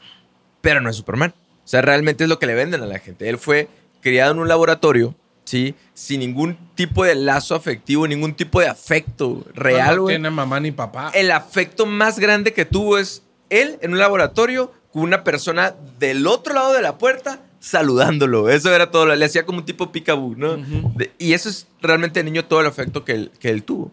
[0.62, 1.34] Pero no es Superman.
[1.64, 3.30] O sea, realmente es lo que le venden a la gente.
[3.30, 3.68] Él fue
[4.02, 5.76] criado en un laboratorio, ¿sí?
[5.94, 10.72] Sin ningún tipo de lazo afectivo, ningún tipo de afecto real, no tiene mamá ni
[10.72, 11.12] papá.
[11.14, 16.28] el afecto más grande que tuvo es él en un laboratorio con una persona del
[16.28, 18.50] otro lado de la puerta saludándolo.
[18.50, 19.06] Eso era todo.
[19.16, 20.58] Le hacía como un tipo picaboo, ¿no?
[20.96, 23.92] De- y eso es realmente el niño todo el afecto que él, que él tuvo.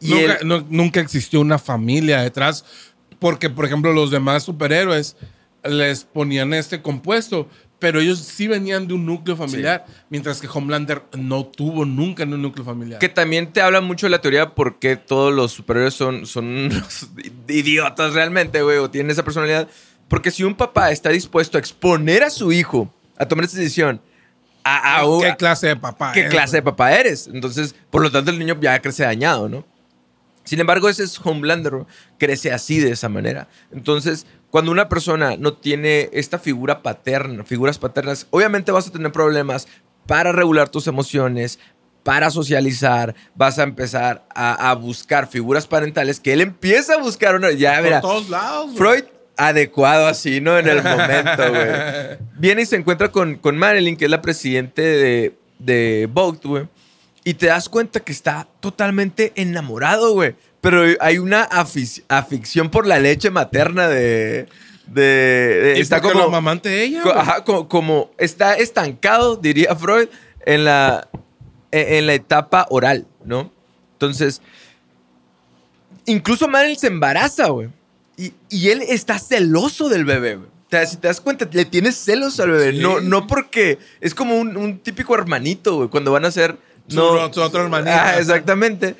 [0.00, 2.64] Y nunca, él- no- nunca existió una familia detrás,
[3.18, 5.16] porque, por ejemplo, los demás superhéroes
[5.62, 7.46] les ponían este compuesto,
[7.80, 12.32] pero ellos sí venían de un núcleo familiar, mientras que Homelander no tuvo nunca en
[12.34, 13.00] un núcleo familiar.
[13.00, 16.26] Que también te habla mucho de la teoría de por qué todos los superhéroes son,
[16.26, 16.70] son
[17.48, 19.68] idiotas realmente, güey, o tienen esa personalidad.
[20.08, 24.00] Porque si un papá está dispuesto a exponer a su hijo a tomar esa decisión,
[24.62, 26.12] a, a- ¿Qué clase de papá?
[26.12, 27.28] ¿qué eres, clase de papá eres?
[27.32, 29.64] Entonces, por lo tanto, el niño ya crece dañado, ¿no?
[30.44, 31.84] Sin embargo, ese es Homelander,
[32.18, 33.48] crece así de esa manera.
[33.72, 39.12] Entonces, cuando una persona no tiene esta figura paterna, figuras paternas, obviamente vas a tener
[39.12, 39.68] problemas
[40.06, 41.58] para regular tus emociones,
[42.02, 47.34] para socializar, vas a empezar a, a buscar figuras parentales que él empieza a buscar
[47.36, 47.50] una.
[47.52, 48.66] Ya, Por mira, todos lados.
[48.66, 48.76] güey.
[48.76, 49.04] Freud
[49.36, 50.58] adecuado así, ¿no?
[50.58, 52.18] En el momento, güey.
[52.38, 56.68] Viene y se encuentra con, con Marilyn, que es la presidente de, de Vogue, güey.
[57.24, 60.34] Y te das cuenta que está totalmente enamorado, güey.
[60.60, 64.46] Pero hay una afic- afición por la leche materna de...
[64.86, 66.28] de, de- Y está como...
[66.30, 67.02] mamante ella.
[67.02, 70.08] co- ajá, co- como, está estancado, diría Freud,
[70.46, 71.08] en la,
[71.70, 73.52] en, en la etapa oral, ¿no?
[73.92, 74.40] Entonces,
[76.06, 77.68] incluso Marilyn se embaraza, güey.
[78.16, 80.48] Y, y él está celoso del bebé, güey.
[80.48, 82.72] O sea, si te das cuenta, le tienes celos al bebé.
[82.72, 82.78] Sí.
[82.78, 85.88] No, no porque es como un, un típico hermanito, güey.
[85.88, 86.56] Cuando van a ser.
[86.96, 88.10] No, su otro hermanita.
[88.10, 88.96] Ah, exactamente.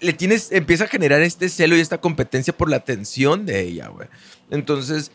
[0.00, 3.88] Le tienes, empieza a generar este celo y esta competencia por la atención de ella,
[3.88, 4.08] güey.
[4.50, 5.12] Entonces,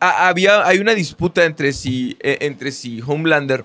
[0.00, 3.64] ha- había, hay una disputa entre si, eh, entre si Homelander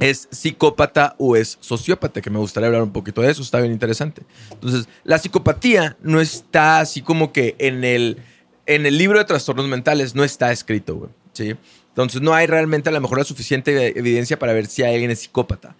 [0.00, 3.72] es psicópata o es sociópata, que me gustaría hablar un poquito de eso, está bien
[3.72, 4.22] interesante.
[4.50, 8.18] Entonces, la psicopatía no está así como que en el,
[8.66, 11.10] en el libro de trastornos mentales, no está escrito, güey.
[11.32, 11.54] ¿sí?
[11.90, 15.20] Entonces, no hay realmente a lo mejor la suficiente evidencia para ver si alguien es
[15.20, 15.76] psicópata.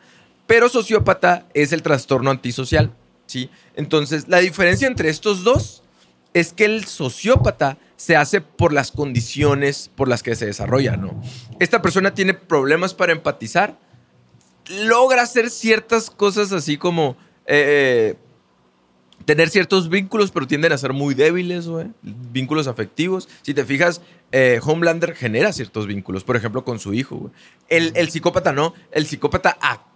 [0.47, 2.95] Pero sociópata es el trastorno antisocial,
[3.27, 3.51] ¿sí?
[3.77, 5.83] Entonces, la diferencia entre estos dos
[6.35, 11.23] es que el sociópata se hace por las condiciones por las que se desarrolla, ¿no?
[11.61, 13.79] Esta persona tiene problemas para empatizar,
[14.69, 18.17] logra hacer ciertas cosas así como eh,
[19.25, 21.87] tener ciertos vínculos, pero tienden a ser muy débiles, güey.
[22.03, 23.29] Vínculos afectivos.
[23.43, 24.03] Si te fijas,
[24.33, 27.31] eh, Homelander genera ciertos vínculos, por ejemplo, con su hijo.
[27.69, 29.94] El, el psicópata no, el psicópata actúa.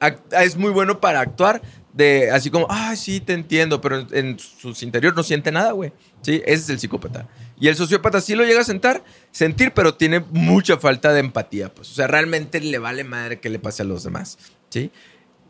[0.00, 4.38] Act- es muy bueno para actuar de así como, ah, sí, te entiendo, pero en,
[4.38, 5.92] sus interior no siente nada, güey.
[6.22, 7.28] Sí, ese es el psicópata.
[7.60, 11.72] Y el sociópata sí lo llega a sentar, sentir, pero tiene mucha falta de empatía,
[11.72, 11.90] pues.
[11.92, 14.38] O sea, realmente le vale madre que le pase a los demás,
[14.70, 14.90] ¿sí?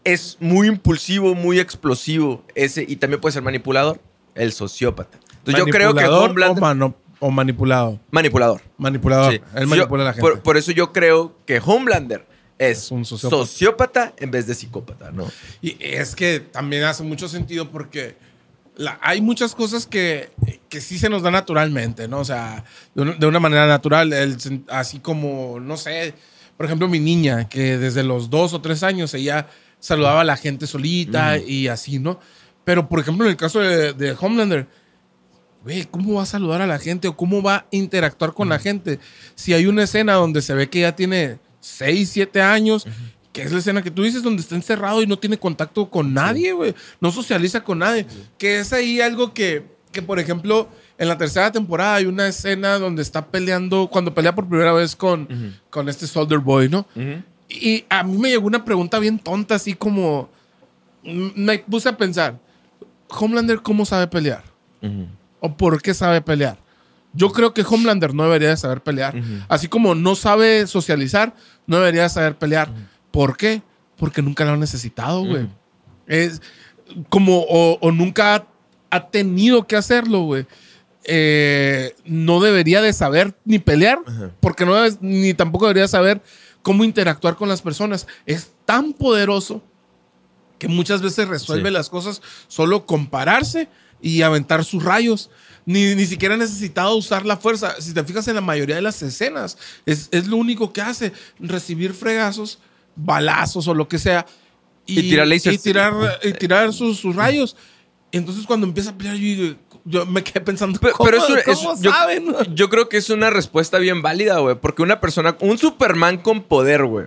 [0.05, 4.01] Es muy impulsivo, muy explosivo ese, y también puede ser manipulador,
[4.35, 5.19] el sociópata.
[5.39, 6.59] Entonces yo creo que ¿Manipulador Homelander...
[6.59, 8.01] O, mano- o manipulado.
[8.11, 8.61] Manipulador.
[8.77, 9.33] Manipulador.
[9.33, 9.41] Sí.
[9.55, 10.29] Él Yo- manipula a la gente.
[10.29, 12.27] Por, por eso yo creo que Homelander
[12.71, 13.37] es un sociópata.
[13.47, 15.31] sociópata en vez de psicópata, ¿no?
[15.63, 18.17] Y es que también hace mucho sentido porque
[18.77, 20.31] la- hay muchas cosas que,
[20.69, 22.19] que sí se nos da naturalmente, ¿no?
[22.21, 24.37] O sea, de una, de una manera natural, el
[24.69, 26.15] así como, no sé,
[26.57, 29.49] por ejemplo, mi niña, que desde los dos o tres años ella
[29.79, 32.19] saludaba a la gente solita y así, ¿no?
[32.65, 34.67] Pero, por ejemplo, en el caso de, de Homelander,
[35.63, 38.59] güey, ¿cómo va a saludar a la gente o cómo va a interactuar con la
[38.59, 38.99] gente?
[39.35, 42.87] Si hay una escena donde se ve que ya tiene 6, 7 años,
[43.33, 46.13] que es la escena que tú dices donde está encerrado y no tiene contacto con
[46.13, 51.09] nadie, güey, no socializa con nadie, que es ahí algo que, que, por ejemplo, en
[51.09, 55.27] la tercera temporada hay una escena donde está peleando, cuando pelea por primera vez con,
[55.71, 56.87] con este Soldier Boy, ¿no?
[57.49, 60.29] Y a mí me llegó una pregunta bien tonta, así como,
[61.03, 62.39] me puse a pensar,
[63.09, 64.45] Homelander, ¿cómo sabe pelear?
[65.41, 66.59] o por qué sabe pelear.
[67.15, 69.15] Yo creo que Homelander no debería de saber pelear.
[69.49, 71.35] Así como no sabe socializar,
[71.67, 72.71] no debería de saber pelear.
[73.11, 73.63] ¿Por qué?
[73.97, 75.49] Porque nunca lo ha necesitado, güey.
[76.07, 76.43] Es
[77.09, 78.47] como, o, o nunca ha,
[78.91, 80.47] ha tenido que hacerlo, güey.
[81.05, 83.99] Eh, no debería de saber ni pelear,
[84.41, 86.23] porque no debe- ni tampoco debería saber
[86.63, 88.07] cómo interactuar con las personas.
[88.27, 89.63] Es tan poderoso
[90.59, 91.75] que muchas veces resuelve Sí.
[91.75, 93.69] las cosas solo con pararse
[94.05, 95.31] y aventar sus rayos.
[95.67, 97.75] Ni, ni siquiera ha necesitado usar la fuerza.
[97.81, 101.13] Si te fijas en la mayoría de las escenas, es, es lo único que hace.
[101.41, 102.59] Recibir fregazos,
[102.95, 104.27] balazos o lo que sea.
[104.87, 105.57] Y tirar lasers.
[105.57, 107.57] Y tirar, y tirar sus, sus rayos.
[108.13, 111.35] Entonces cuando empieza a pelear, yo, digo- yo me quedé pensando, Pero, ¿cómo, pero eso,
[111.47, 112.27] cómo eso- yo, saben?
[112.55, 114.57] yo creo que es una respuesta bien válida, güey.
[114.57, 117.07] Porque una persona, un Superman con poder, güey.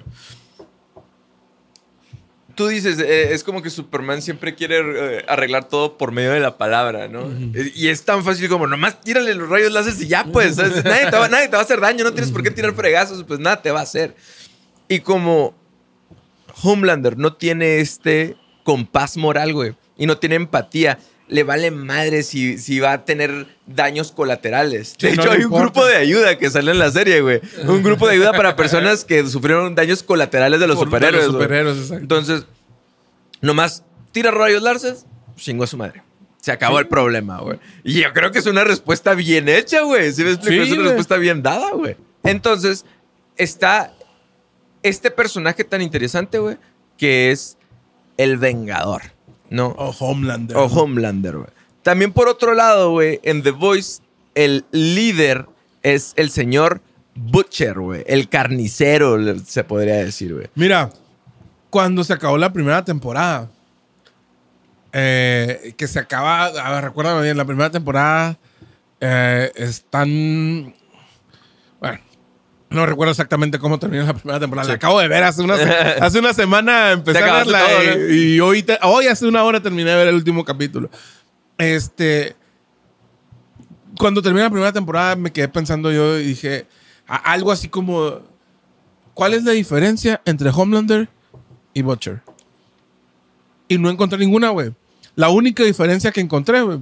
[2.57, 6.39] Tú dices, eh, es como que Superman siempre quiere eh, arreglar todo por medio de
[6.39, 7.31] la palabra, ¿no?
[7.53, 10.55] Y es tan fácil como, nomás tírale los rayos láser y ya, pues.
[10.55, 10.83] ¿sabes?
[10.83, 13.23] nadie, te va, nadie te va a hacer daño, no tienes por qué tirar fregazos,
[13.25, 14.15] pues nada te va a hacer.
[14.89, 15.55] Y como
[16.63, 20.97] Homelander no tiene este compás moral, güey, y no tiene empatía,
[21.29, 24.95] le vale madre si, si va a tener daños colaterales.
[24.97, 25.63] De hecho, hay un importa.
[25.63, 27.41] grupo de ayuda que sale en la serie, güey.
[27.67, 31.25] Un grupo de ayuda para personas que sufrieron daños colaterales de los Por- de superhéroes.
[31.25, 32.01] los superhéroes, exacto.
[32.01, 32.45] Entonces,
[33.41, 36.01] nomás tira rayos Larces, chingó a su madre.
[36.41, 37.59] Se acabó el problema, güey.
[37.83, 40.13] Y yo creo que es una respuesta bien hecha, güey.
[40.13, 40.63] ¿Sí me explico?
[40.63, 40.87] Sí, es una güey.
[40.89, 41.97] respuesta bien dada, güey.
[42.23, 42.85] Entonces,
[43.35, 43.93] está
[44.83, 46.57] este personaje tan interesante, güey,
[46.97, 47.57] que es
[48.15, 49.01] el Vengador,
[49.49, 49.67] ¿no?
[49.77, 50.57] O Homelander.
[50.57, 51.49] O Homelander, güey.
[51.83, 54.01] También por otro lado, güey, en The Voice,
[54.35, 55.45] el líder
[55.83, 56.81] es el señor
[57.15, 58.03] Butcher, güey.
[58.07, 60.47] El carnicero, se podría decir, güey.
[60.55, 60.89] Mira,
[61.69, 63.49] cuando se acabó la primera temporada,
[64.93, 68.37] eh, que se acaba, a ver, recuérdame bien, la primera temporada
[68.99, 70.73] eh, están,
[72.69, 74.67] no recuerdo exactamente cómo terminó la primera temporada.
[74.67, 75.55] La acabo de ver hace una,
[76.01, 79.89] hace una semana, empecé a verla todo, y, hoy, te- hoy hace una hora terminé
[79.91, 80.89] de ver el último capítulo.
[81.57, 82.35] Este,
[83.97, 86.67] cuando terminé la primera temporada me quedé pensando yo y dije
[87.07, 88.19] a- algo así como,
[89.13, 91.09] ¿cuál es la diferencia entre Homelander
[91.73, 92.21] y Butcher?
[93.69, 94.73] Y no encontré ninguna, güey.
[95.15, 96.79] La única diferencia que encontré, güey,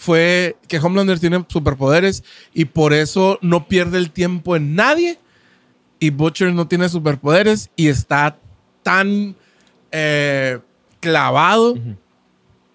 [0.00, 5.18] fue que Homelander tiene superpoderes y por eso no pierde el tiempo en nadie.
[5.98, 8.38] Y Butcher no tiene superpoderes y está
[8.82, 9.36] tan
[9.92, 10.58] eh,
[11.00, 11.76] clavado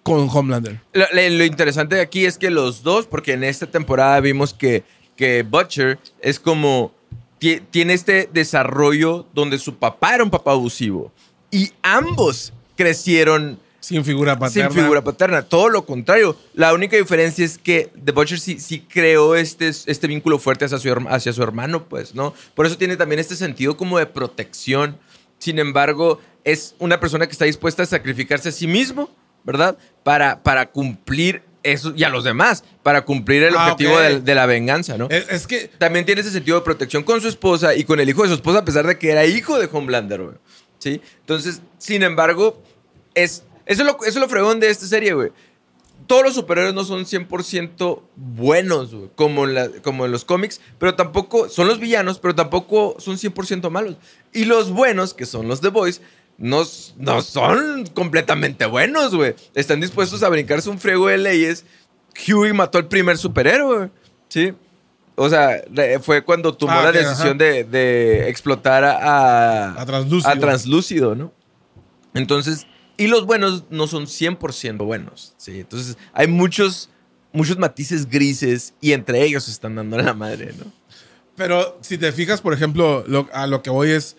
[0.04, 0.80] con Homelander.
[0.92, 4.84] Lo, interesante de aquí es que los dos, porque en esta temporada vimos que,
[5.16, 6.92] que Butcher es como.
[7.40, 11.10] ti- Tiene este desarrollo donde su papá era un papá abusivo.
[11.50, 14.70] Y ambos crecieron Sin figura paterna.
[14.70, 15.42] sin figura paterna.
[15.42, 16.36] Todo lo contrario.
[16.54, 20.78] La única diferencia es que The Butcher sí, sí creó este, este vínculo fuerte hacia
[20.78, 22.34] su, hacia su hermano, pues, ¿no?
[22.54, 24.98] Por eso tiene también este sentido como de protección.
[25.38, 29.08] Sin embargo, es una persona que está dispuesta a sacrificarse a sí mismo,
[29.44, 29.78] ¿verdad?
[30.02, 34.34] Para, para cumplir eso y a los demás, para cumplir el Ah, objetivo de, de
[34.34, 35.08] la venganza, ¿no?
[35.10, 38.08] Es, es que También tiene ese sentido de protección con su esposa y con el
[38.08, 40.36] hijo de su esposa, a pesar de que era hijo de Homelander, güey.
[40.78, 41.00] ¿Sí?
[41.20, 42.62] Entonces, sin embargo,
[43.14, 45.30] es, eso, es lo, eso es lo fregón de esta serie, güey.
[46.06, 50.60] Todos los superhéroes no son 100% buenos, güey, como, en la- como en los cómics,
[50.78, 53.96] pero tampoco son los villanos, pero tampoco son 100% malos.
[54.32, 56.00] Y los buenos, que son los The Boys,
[56.38, 59.34] no, son completamente buenos, güey.
[59.54, 61.64] Están dispuestos a brincarse un friego de leyes.
[62.28, 63.90] Huey mató al primer superhéroe, güey.
[64.28, 64.52] ¿sí?
[65.16, 65.62] O sea,
[66.02, 70.30] fue cuando tomó Ah, la decisión de, de explotar a, A Translúcido.
[70.30, 71.32] a Translúcido, ¿no?
[72.14, 75.60] Entonces, y los buenos no son 100% buenos, ¿sí?
[75.60, 76.88] Entonces, hay muchos,
[77.32, 80.72] muchos matices grises y entre ellos se están dando la madre, ¿no?
[81.36, 84.16] Pero si te fijas, por ejemplo, lo- a lo que voy es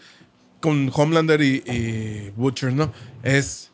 [0.62, 2.92] con Homelander y, Butcher, ¿no?
[3.24, 3.72] Es,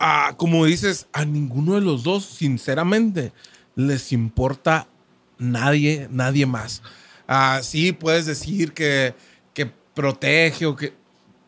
[0.00, 3.32] ah, como dices, a ninguno de los dos, sinceramente,
[3.76, 4.88] les importa
[5.38, 6.82] nadie, nadie más.
[7.28, 9.14] Ah, sí, puedes decir que,
[9.54, 10.94] que protege o que...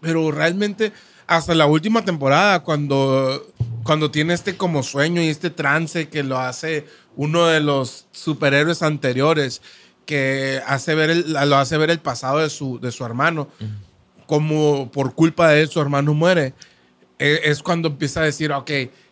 [0.00, 0.92] Pero realmente,
[1.28, 3.46] hasta la última temporada, cuando,
[3.84, 6.86] cuando tiene este como sueño y este trance que lo hace
[7.16, 9.62] uno de los superhéroes anteriores,
[10.06, 13.48] que hace ver el, lo hace ver el pasado de su, de su hermano,
[14.26, 16.54] como por culpa de él su hermano muere,
[17.18, 18.70] e- es cuando empieza a decir, ok,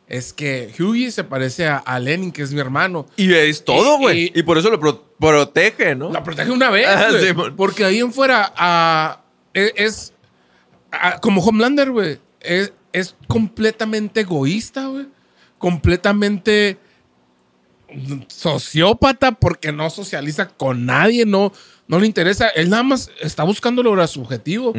[0.08, 3.06] es que Hughie se parece a, a Lenin, que es mi hermano.
[3.16, 4.26] Y es todo, güey.
[4.34, 6.10] y- Y, por eso lo pro- protege, ¿no?
[6.12, 7.26] La protege una vez, Ah, sí,
[7.56, 9.20] porque ahí en fuera ah,
[9.52, 10.12] es, es,
[11.20, 12.18] como Homelander, güey.
[12.40, 15.06] Es, es completamente egoísta, güey.
[15.58, 16.78] Completamente
[18.28, 21.52] sociópata porque no socializa con nadie, no,
[21.88, 22.48] no le interesa.
[22.48, 24.74] Él nada más está buscando lograr su objetivo,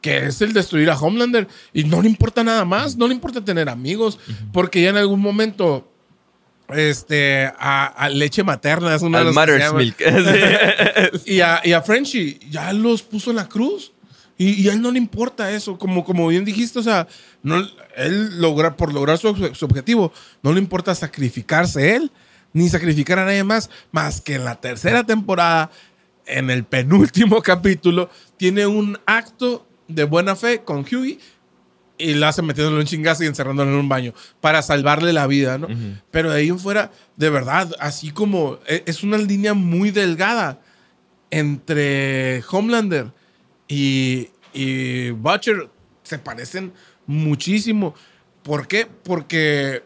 [0.00, 1.48] que es el destruir a Homelander.
[1.72, 4.18] Y no le importa nada más, no le importa tener amigos,
[4.52, 5.90] porque ya en algún momento
[6.74, 9.74] este, a, a leche materna es una de las.
[9.74, 9.96] Milk.
[11.26, 13.92] Y a, y a Frenchy ya los puso en la cruz.
[14.40, 15.76] Y, y a él no le importa eso.
[15.76, 17.06] Como, como bien dijiste, o sea,
[17.42, 17.62] no,
[17.94, 22.10] él logra, por lograr su, su objetivo, no le importa sacrificarse él,
[22.54, 25.70] ni sacrificar a nadie más, más que en la tercera temporada,
[26.24, 31.18] en el penúltimo capítulo, tiene un acto de buena fe con Hughie
[31.98, 35.58] y la hace metiéndolo en chingazo y encerrándolo en un baño para salvarle la vida,
[35.58, 35.68] ¿no?
[36.10, 40.62] Pero de ahí en fuera, de verdad, así como e- es una línea muy delgada
[41.30, 43.12] entre Homelander
[43.70, 45.70] y, y Butcher,
[46.02, 46.72] se parecen
[47.06, 47.94] muchísimo.
[48.42, 48.86] ¿Por qué?
[49.04, 49.84] Porque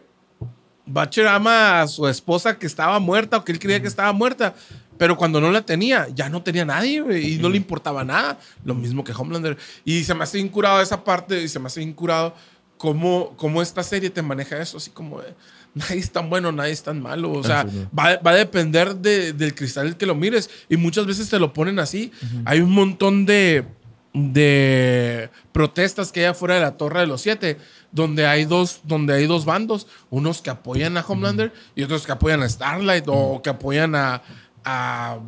[0.87, 4.55] Butcher ama a su esposa que estaba muerta o que él creía que estaba muerta.
[4.97, 8.39] Pero cuando no la tenía, ya no tenía nadie y no le importaba nada.
[8.63, 9.55] Lo mismo que Homelander.
[9.83, 12.33] Y se me hace incurado esa parte y se me hace incurado
[12.77, 15.35] cómo, cómo esta serie te maneja eso, así como de,
[15.75, 17.31] nadie es tan bueno, nadie es tan malo.
[17.31, 17.65] O sea,
[17.97, 20.49] va, va a depender de- del cristal el que lo mires.
[20.69, 22.11] Y muchas veces te lo ponen así.
[22.45, 23.65] Hay un montón de,
[24.13, 27.57] de protestas que hay afuera de la Torre de los Siete,
[27.91, 32.11] donde hay dos, donde hay dos bandos, unos que apoyan a Homelander y otros que
[32.11, 34.21] apoyan a Starlight o que apoyan a,
[34.63, 35.19] a,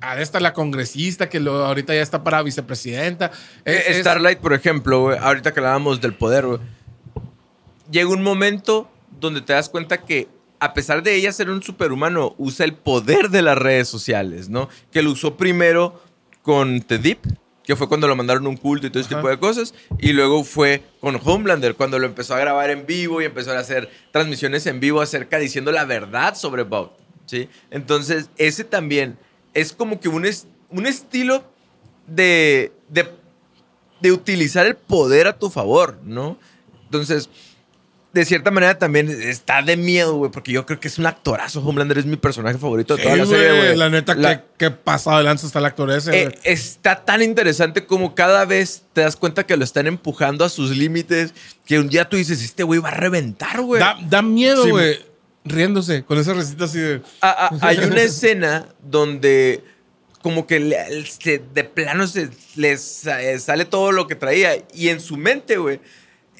[0.00, 3.30] a esta la congresista que lo, ahorita ya está para vicepresidenta.
[3.64, 6.60] Eh, Es- Starlight, por ejemplo, ahorita que hablábamos del poder, güey,
[7.90, 8.90] llega un momento
[9.20, 13.30] donde te das cuenta que a pesar de ella ser un superhumano, usa el poder
[13.30, 14.68] de las redes sociales, ¿no?
[14.92, 16.02] Que lo usó primero
[16.42, 17.18] con The Deep,
[17.64, 19.20] que fue cuando lo mandaron a un culto y todo ese Ajá.
[19.22, 23.22] tipo de cosas, y luego fue con Homelander, cuando lo empezó a grabar en vivo
[23.22, 26.92] y empezó a hacer transmisiones en vivo acerca diciendo la verdad sobre Bob,
[27.26, 27.48] ¿sí?
[27.70, 29.16] Entonces, ese también
[29.54, 31.42] es como que un, es- un estilo
[32.06, 33.08] de, de
[34.02, 36.38] de utilizar el poder a tu favor, ¿no?
[36.84, 37.28] Entonces,
[38.12, 41.60] de cierta manera también está de miedo, güey, porque yo creo que es un actorazo.
[41.60, 43.76] Homelander es mi personaje favorito de Sí, toda la serie, güey.
[43.76, 46.22] La neta, La- que, que pasado de lanza está el actor ese.
[46.24, 50.48] eh, está tan interesante como cada vez te das cuenta que lo están empujando a
[50.48, 51.34] sus límites,
[51.64, 53.80] que un día tú dices, este güey va a reventar, güey.
[53.80, 54.70] da, da miedo, Sí.
[54.70, 54.98] güey.
[55.44, 57.00] Riéndose con esa recita así de.
[57.22, 59.62] Hay una escena donde
[60.20, 64.88] como que le- se- de plano se les eh, sale todo lo que traía y
[64.90, 65.80] en su mente, güey,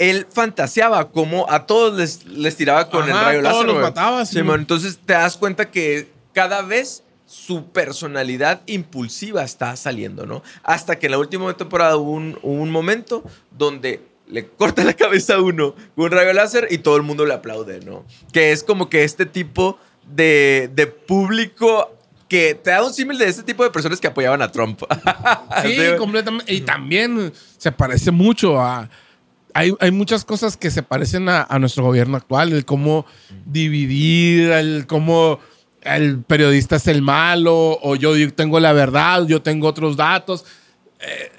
[0.01, 3.67] él fantaseaba como a todos les, les tiraba con el rayo todos láser.
[3.67, 3.85] los güey.
[3.85, 4.61] mataba, sí, Simón, man.
[4.61, 10.43] entonces te das cuenta que cada vez su personalidad impulsiva está saliendo, ¿no?
[10.63, 14.95] Hasta que en la última temporada hubo un, hubo un momento donde le corta la
[14.95, 18.07] cabeza a uno con un rayo láser y todo el mundo le aplaude, ¿no?
[18.33, 21.95] Que es como que este tipo de, de público
[22.27, 24.81] que te da un símil de este tipo de personas que apoyaban a Trump.
[25.63, 26.55] Sí, completamente.
[26.55, 28.89] Y también se parece mucho a.
[29.55, 33.07] Hay, hay muchas cosas que se parecen a, a nuestro gobierno actual, el cómo
[33.47, 35.41] dividir, el cómo
[35.83, 40.45] el periodista es el malo, o yo tengo la verdad, yo tengo otros datos.
[41.01, 41.31] Eh,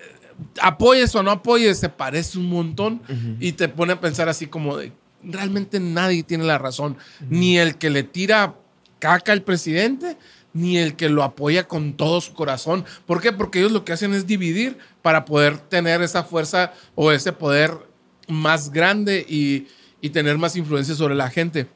[0.62, 3.02] apoyes o no apoyes, se parece un montón
[3.40, 4.92] y te pone a pensar así como de,
[5.24, 6.98] realmente nadie tiene la razón,
[7.30, 8.56] ni el que le tira
[9.00, 10.18] caca al presidente,
[10.54, 12.86] ni el que lo apoya con todo su corazón.
[13.06, 13.32] ¿Por qué?
[13.32, 17.91] Porque ellos lo que hacen es dividir para poder tener esa fuerza o ese poder
[18.28, 19.68] más grande y,
[20.02, 21.68] y tener más influencia sobre la gente.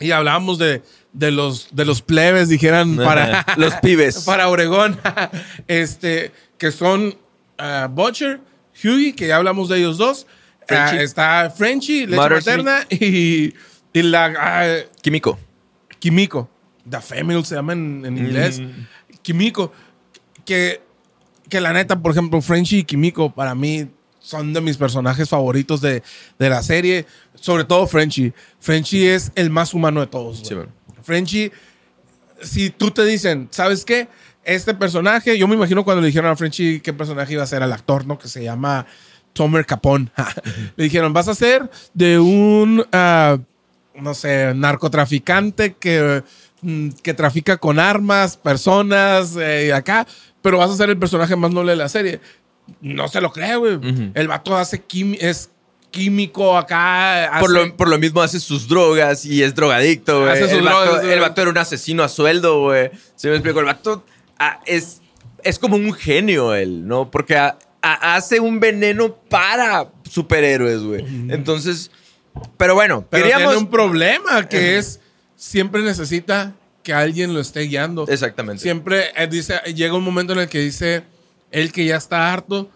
[0.00, 4.18] Y hablábamos de, de los, de los plebes, dijeran, para Los pibes.
[4.26, 4.98] para Obregón,
[5.68, 7.14] este, que son
[7.58, 8.40] ah, Butcher,
[8.82, 10.26] Hughie, que ya hablamos de ellos dos.
[10.66, 10.98] Frenchie.
[10.98, 13.52] Ah, está Frenchy, leche Mother materna, y,
[13.92, 15.38] y la ah, Químico.
[15.98, 16.48] Kimiko.
[16.88, 18.58] The Female se llama en, en inglés.
[18.58, 18.70] Mm.
[19.22, 19.72] Kimiko.
[20.44, 20.80] Que,
[21.48, 23.88] que la neta, por ejemplo, Frenchy y Kimiko para mí
[24.22, 26.02] son de mis personajes favoritos de,
[26.38, 27.06] de la serie.
[27.34, 28.32] Sobre todo Frenchy.
[28.60, 30.38] Frenchy es el más humano de todos.
[30.38, 30.54] Sí.
[31.02, 31.50] Frenchy,
[32.40, 34.08] si tú te dicen, ¿sabes qué?
[34.44, 37.62] Este personaje, yo me imagino cuando le dijeron a Frenchy qué personaje iba a ser
[37.62, 38.18] al actor, ¿no?
[38.18, 38.86] Que se llama
[39.32, 40.10] Tomer Capón.
[40.76, 43.38] le dijeron, vas a ser de un, ah,
[43.94, 46.22] no sé, narcotraficante que,
[46.62, 50.06] mm, que trafica con armas, personas, eh, y acá,
[50.42, 52.20] pero vas a ser el personaje más noble de la serie.
[52.80, 53.78] No se lo cree, güey.
[54.14, 54.82] El vato hace
[55.20, 55.50] es
[55.90, 57.38] químico acá.
[57.38, 60.32] Por lo, por lo mismo hace sus drogas y es drogadicto, güey.
[60.32, 62.90] Hace sus El, el vato era un asesino a sueldo, güey.
[63.14, 63.60] ¿Se me explico?
[63.60, 64.04] El vato
[64.38, 65.00] ah, es,
[65.44, 67.10] es como un genio él, ¿no?
[67.10, 67.38] Porque
[67.82, 71.04] hace un veneno para superhéroes, güey.
[71.28, 71.90] Entonces,
[72.56, 73.52] pero bueno, Pero queríamos...
[73.52, 75.00] tiene un problema que es
[75.36, 78.06] siempre necesita que alguien lo esté guiando.
[78.08, 78.62] Exactamente.
[78.62, 81.04] Siempre eh, dice, llega un momento en el que dice
[81.52, 82.70] él que ya está harto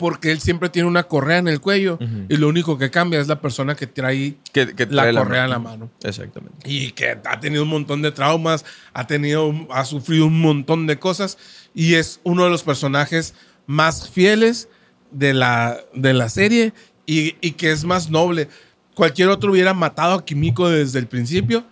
[0.00, 1.98] porque él siempre tiene una correa en el cuello
[2.30, 5.44] y lo único que cambia es la persona que trae que, que la trae correa
[5.44, 5.90] en la mano.
[6.02, 6.56] Exactamente.
[6.64, 8.64] Y que ha tenido un montón de traumas,
[8.94, 11.36] ha tenido, ha sufrido un montón de cosas
[11.74, 13.34] y es uno de los personajes
[13.66, 14.70] más fieles
[15.10, 16.72] de la, de la serie
[17.04, 18.48] y, y que es más noble.
[18.94, 21.66] Cualquier otro hubiera matado a Kimiko desde el principio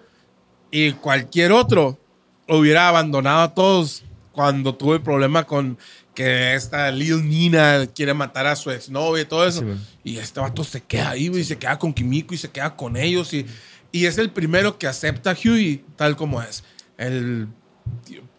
[0.71, 1.99] y cualquier otro
[2.47, 5.79] hubiera abandonado a todos cuando tuve el problema con
[6.19, 9.61] que esta Lil Nina quiere matar a su exnovia y todo eso.
[9.61, 9.67] Sí,
[10.03, 12.75] y este vato se queda ahí güey, y se queda con Kimiko y se queda
[12.75, 13.33] con ellos.
[13.33, 13.47] Y,
[13.93, 16.65] y es el primero que acepta a Huey tal como es.
[16.97, 17.47] El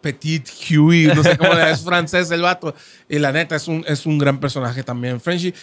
[0.01, 2.75] Petit Huey, no sé cómo es francés el vato.
[3.07, 5.53] Y la neta es un, es un gran personaje también, Frenchy,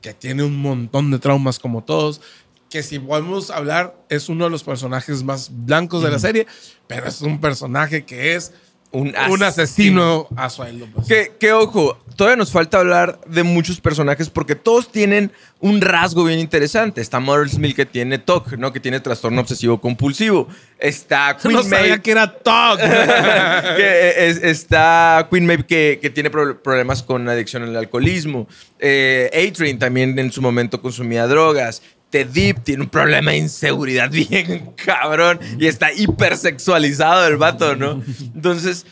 [0.00, 2.22] que tiene un montón de traumas como todos.
[2.70, 6.46] Que si podemos hablar, es uno de los personajes más blancos de la serie,
[6.86, 8.54] pero es un personaje que es
[8.92, 10.86] un, Un asesino a sueldo.
[10.94, 11.06] pues.
[11.06, 16.24] Que, que, ojo, todavía nos falta hablar de muchos personajes porque todos tienen un rasgo
[16.24, 17.00] bien interesante.
[17.00, 18.72] Está Mother's Smith que tiene TOC, ¿no?
[18.72, 20.48] Que tiene trastorno obsesivo compulsivo.
[20.78, 22.78] Está Queen no sabía Maeve, que era TOC.
[23.76, 28.46] que es- está Queen Maeve que, que tiene pro- problemas con adicción al alcoholismo.
[28.78, 31.82] Eh, A-Train también en su momento consumía drogas.
[32.10, 38.02] Ted Deep tiene un problema de inseguridad bien cabrón y está hipersexualizado el vato, ¿no?
[38.34, 38.86] Entonces,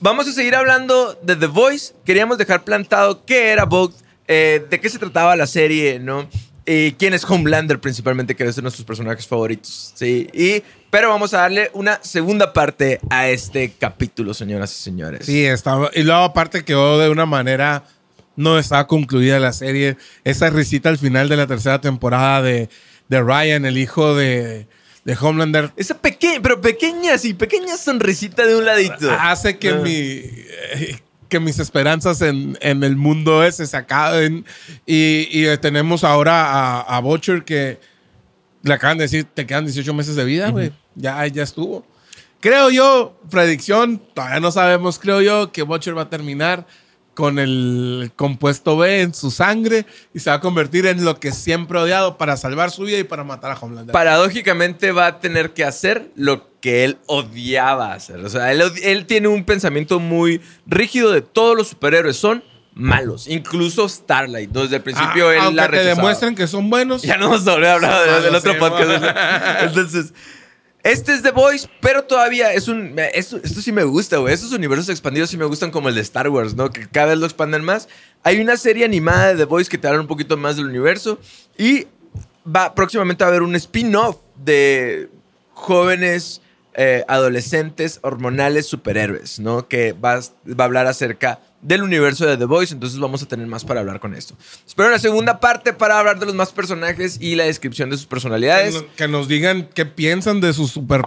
[0.00, 1.94] vamos a seguir hablando de The Voice.
[2.04, 3.94] Queríamos dejar plantado qué era Vogue,
[4.28, 6.28] eh, de qué se trataba la serie, ¿no?
[6.68, 10.28] Y quién es Homelander principalmente, que es de nuestros personajes favoritos, ¿sí?
[10.32, 15.26] Y, pero vamos a darle una segunda parte a este capítulo, señoras y señores.
[15.26, 15.90] Sí, estaba.
[15.94, 17.84] Y luego, aparte, quedó de una manera.
[18.36, 19.96] No estaba concluida la serie.
[20.24, 22.68] Esa risita al final de la tercera temporada de,
[23.08, 24.66] de Ryan, el hijo de,
[25.04, 29.10] de Homelander, Esa pequeña, pero pequeña, sí, pequeña sonrisita de un ladito.
[29.10, 29.80] hace que, Ah.
[29.82, 34.44] mi, eh, que mis esperanzas en, en el mundo ese se acaben.
[34.84, 37.78] Y, y, tenemos ahora a, a Butcher que
[38.62, 40.72] le acaban de decir, te quedan 18 meses de vida, güey.
[40.94, 41.86] Ya, ya estuvo.
[42.40, 46.66] Creo yo, predicción, todavía no sabemos, creo yo que Butcher va a terminar
[47.16, 51.32] con el compuesto B en su sangre y se va a convertir en lo que
[51.32, 53.92] siempre ha odiado para salvar su vida y para matar a Homelander.
[53.94, 58.18] Paradójicamente va a tener que hacer lo que él odiaba hacer.
[58.24, 62.16] O sea, él, tiene un pensamiento muy rígido de todos los superhéroes.
[62.18, 62.44] Son
[62.74, 63.26] malos.
[63.28, 64.50] Incluso Starlight.
[64.50, 65.94] Desde el principio Ah, él aunque la te rechazaba.
[65.96, 67.00] demuestren que son buenos.
[67.02, 69.02] Ya no hemos hablado de- del otro podcast.
[69.62, 70.12] Entonces,
[70.86, 72.94] este es The Voice, pero todavía es un.
[73.12, 74.32] Esto, sí me gusta, güey.
[74.32, 76.70] Estos universos expandidos sí me gustan como el de Star Wars, ¿no?
[76.70, 77.88] Que cada vez lo expanden más.
[78.22, 81.18] Hay una serie animada de The Voice que te habla un poquito más del universo.
[81.58, 81.86] Y
[82.46, 85.10] va próximamente a haber un spin-off de
[85.52, 86.40] jóvenes.
[86.78, 89.66] eh, adolescentes hormonales superhéroes, ¿no?
[89.66, 93.46] Que va, va a hablar acerca del universo de The Voice, entonces vamos a tener
[93.46, 94.34] más para hablar con esto.
[94.66, 98.06] Espero una segunda parte para hablar de los más personajes y la descripción de sus
[98.06, 98.84] que, personalidades.
[98.96, 101.02] que nos digan qué piensan de su super.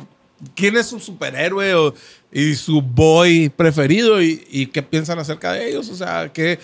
[0.56, 1.94] ¿Quién es su superhéroe o-
[2.32, 5.90] y su boy preferido y, y qué piensan acerca de ellos?
[5.90, 6.60] O sea, ¿qué,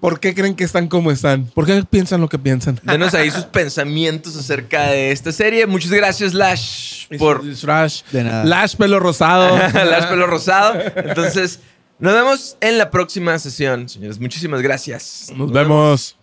[0.00, 1.46] ¿por qué creen que están como están?
[1.46, 2.78] ¿Por qué piensan lo que piensan?
[2.82, 5.66] Denos ahí sus pensamientos acerca de esta serie.
[5.66, 8.44] Muchas gracias, Lash, por Lash, De nada.
[8.44, 9.56] Lash pelo rosado.
[9.72, 10.78] Lash Pelo Rosado.
[10.96, 11.60] Entonces,
[11.98, 14.20] nos vemos en la próxima sesión, señores.
[14.20, 15.32] Muchísimas gracias.
[15.34, 16.16] Nos vemos.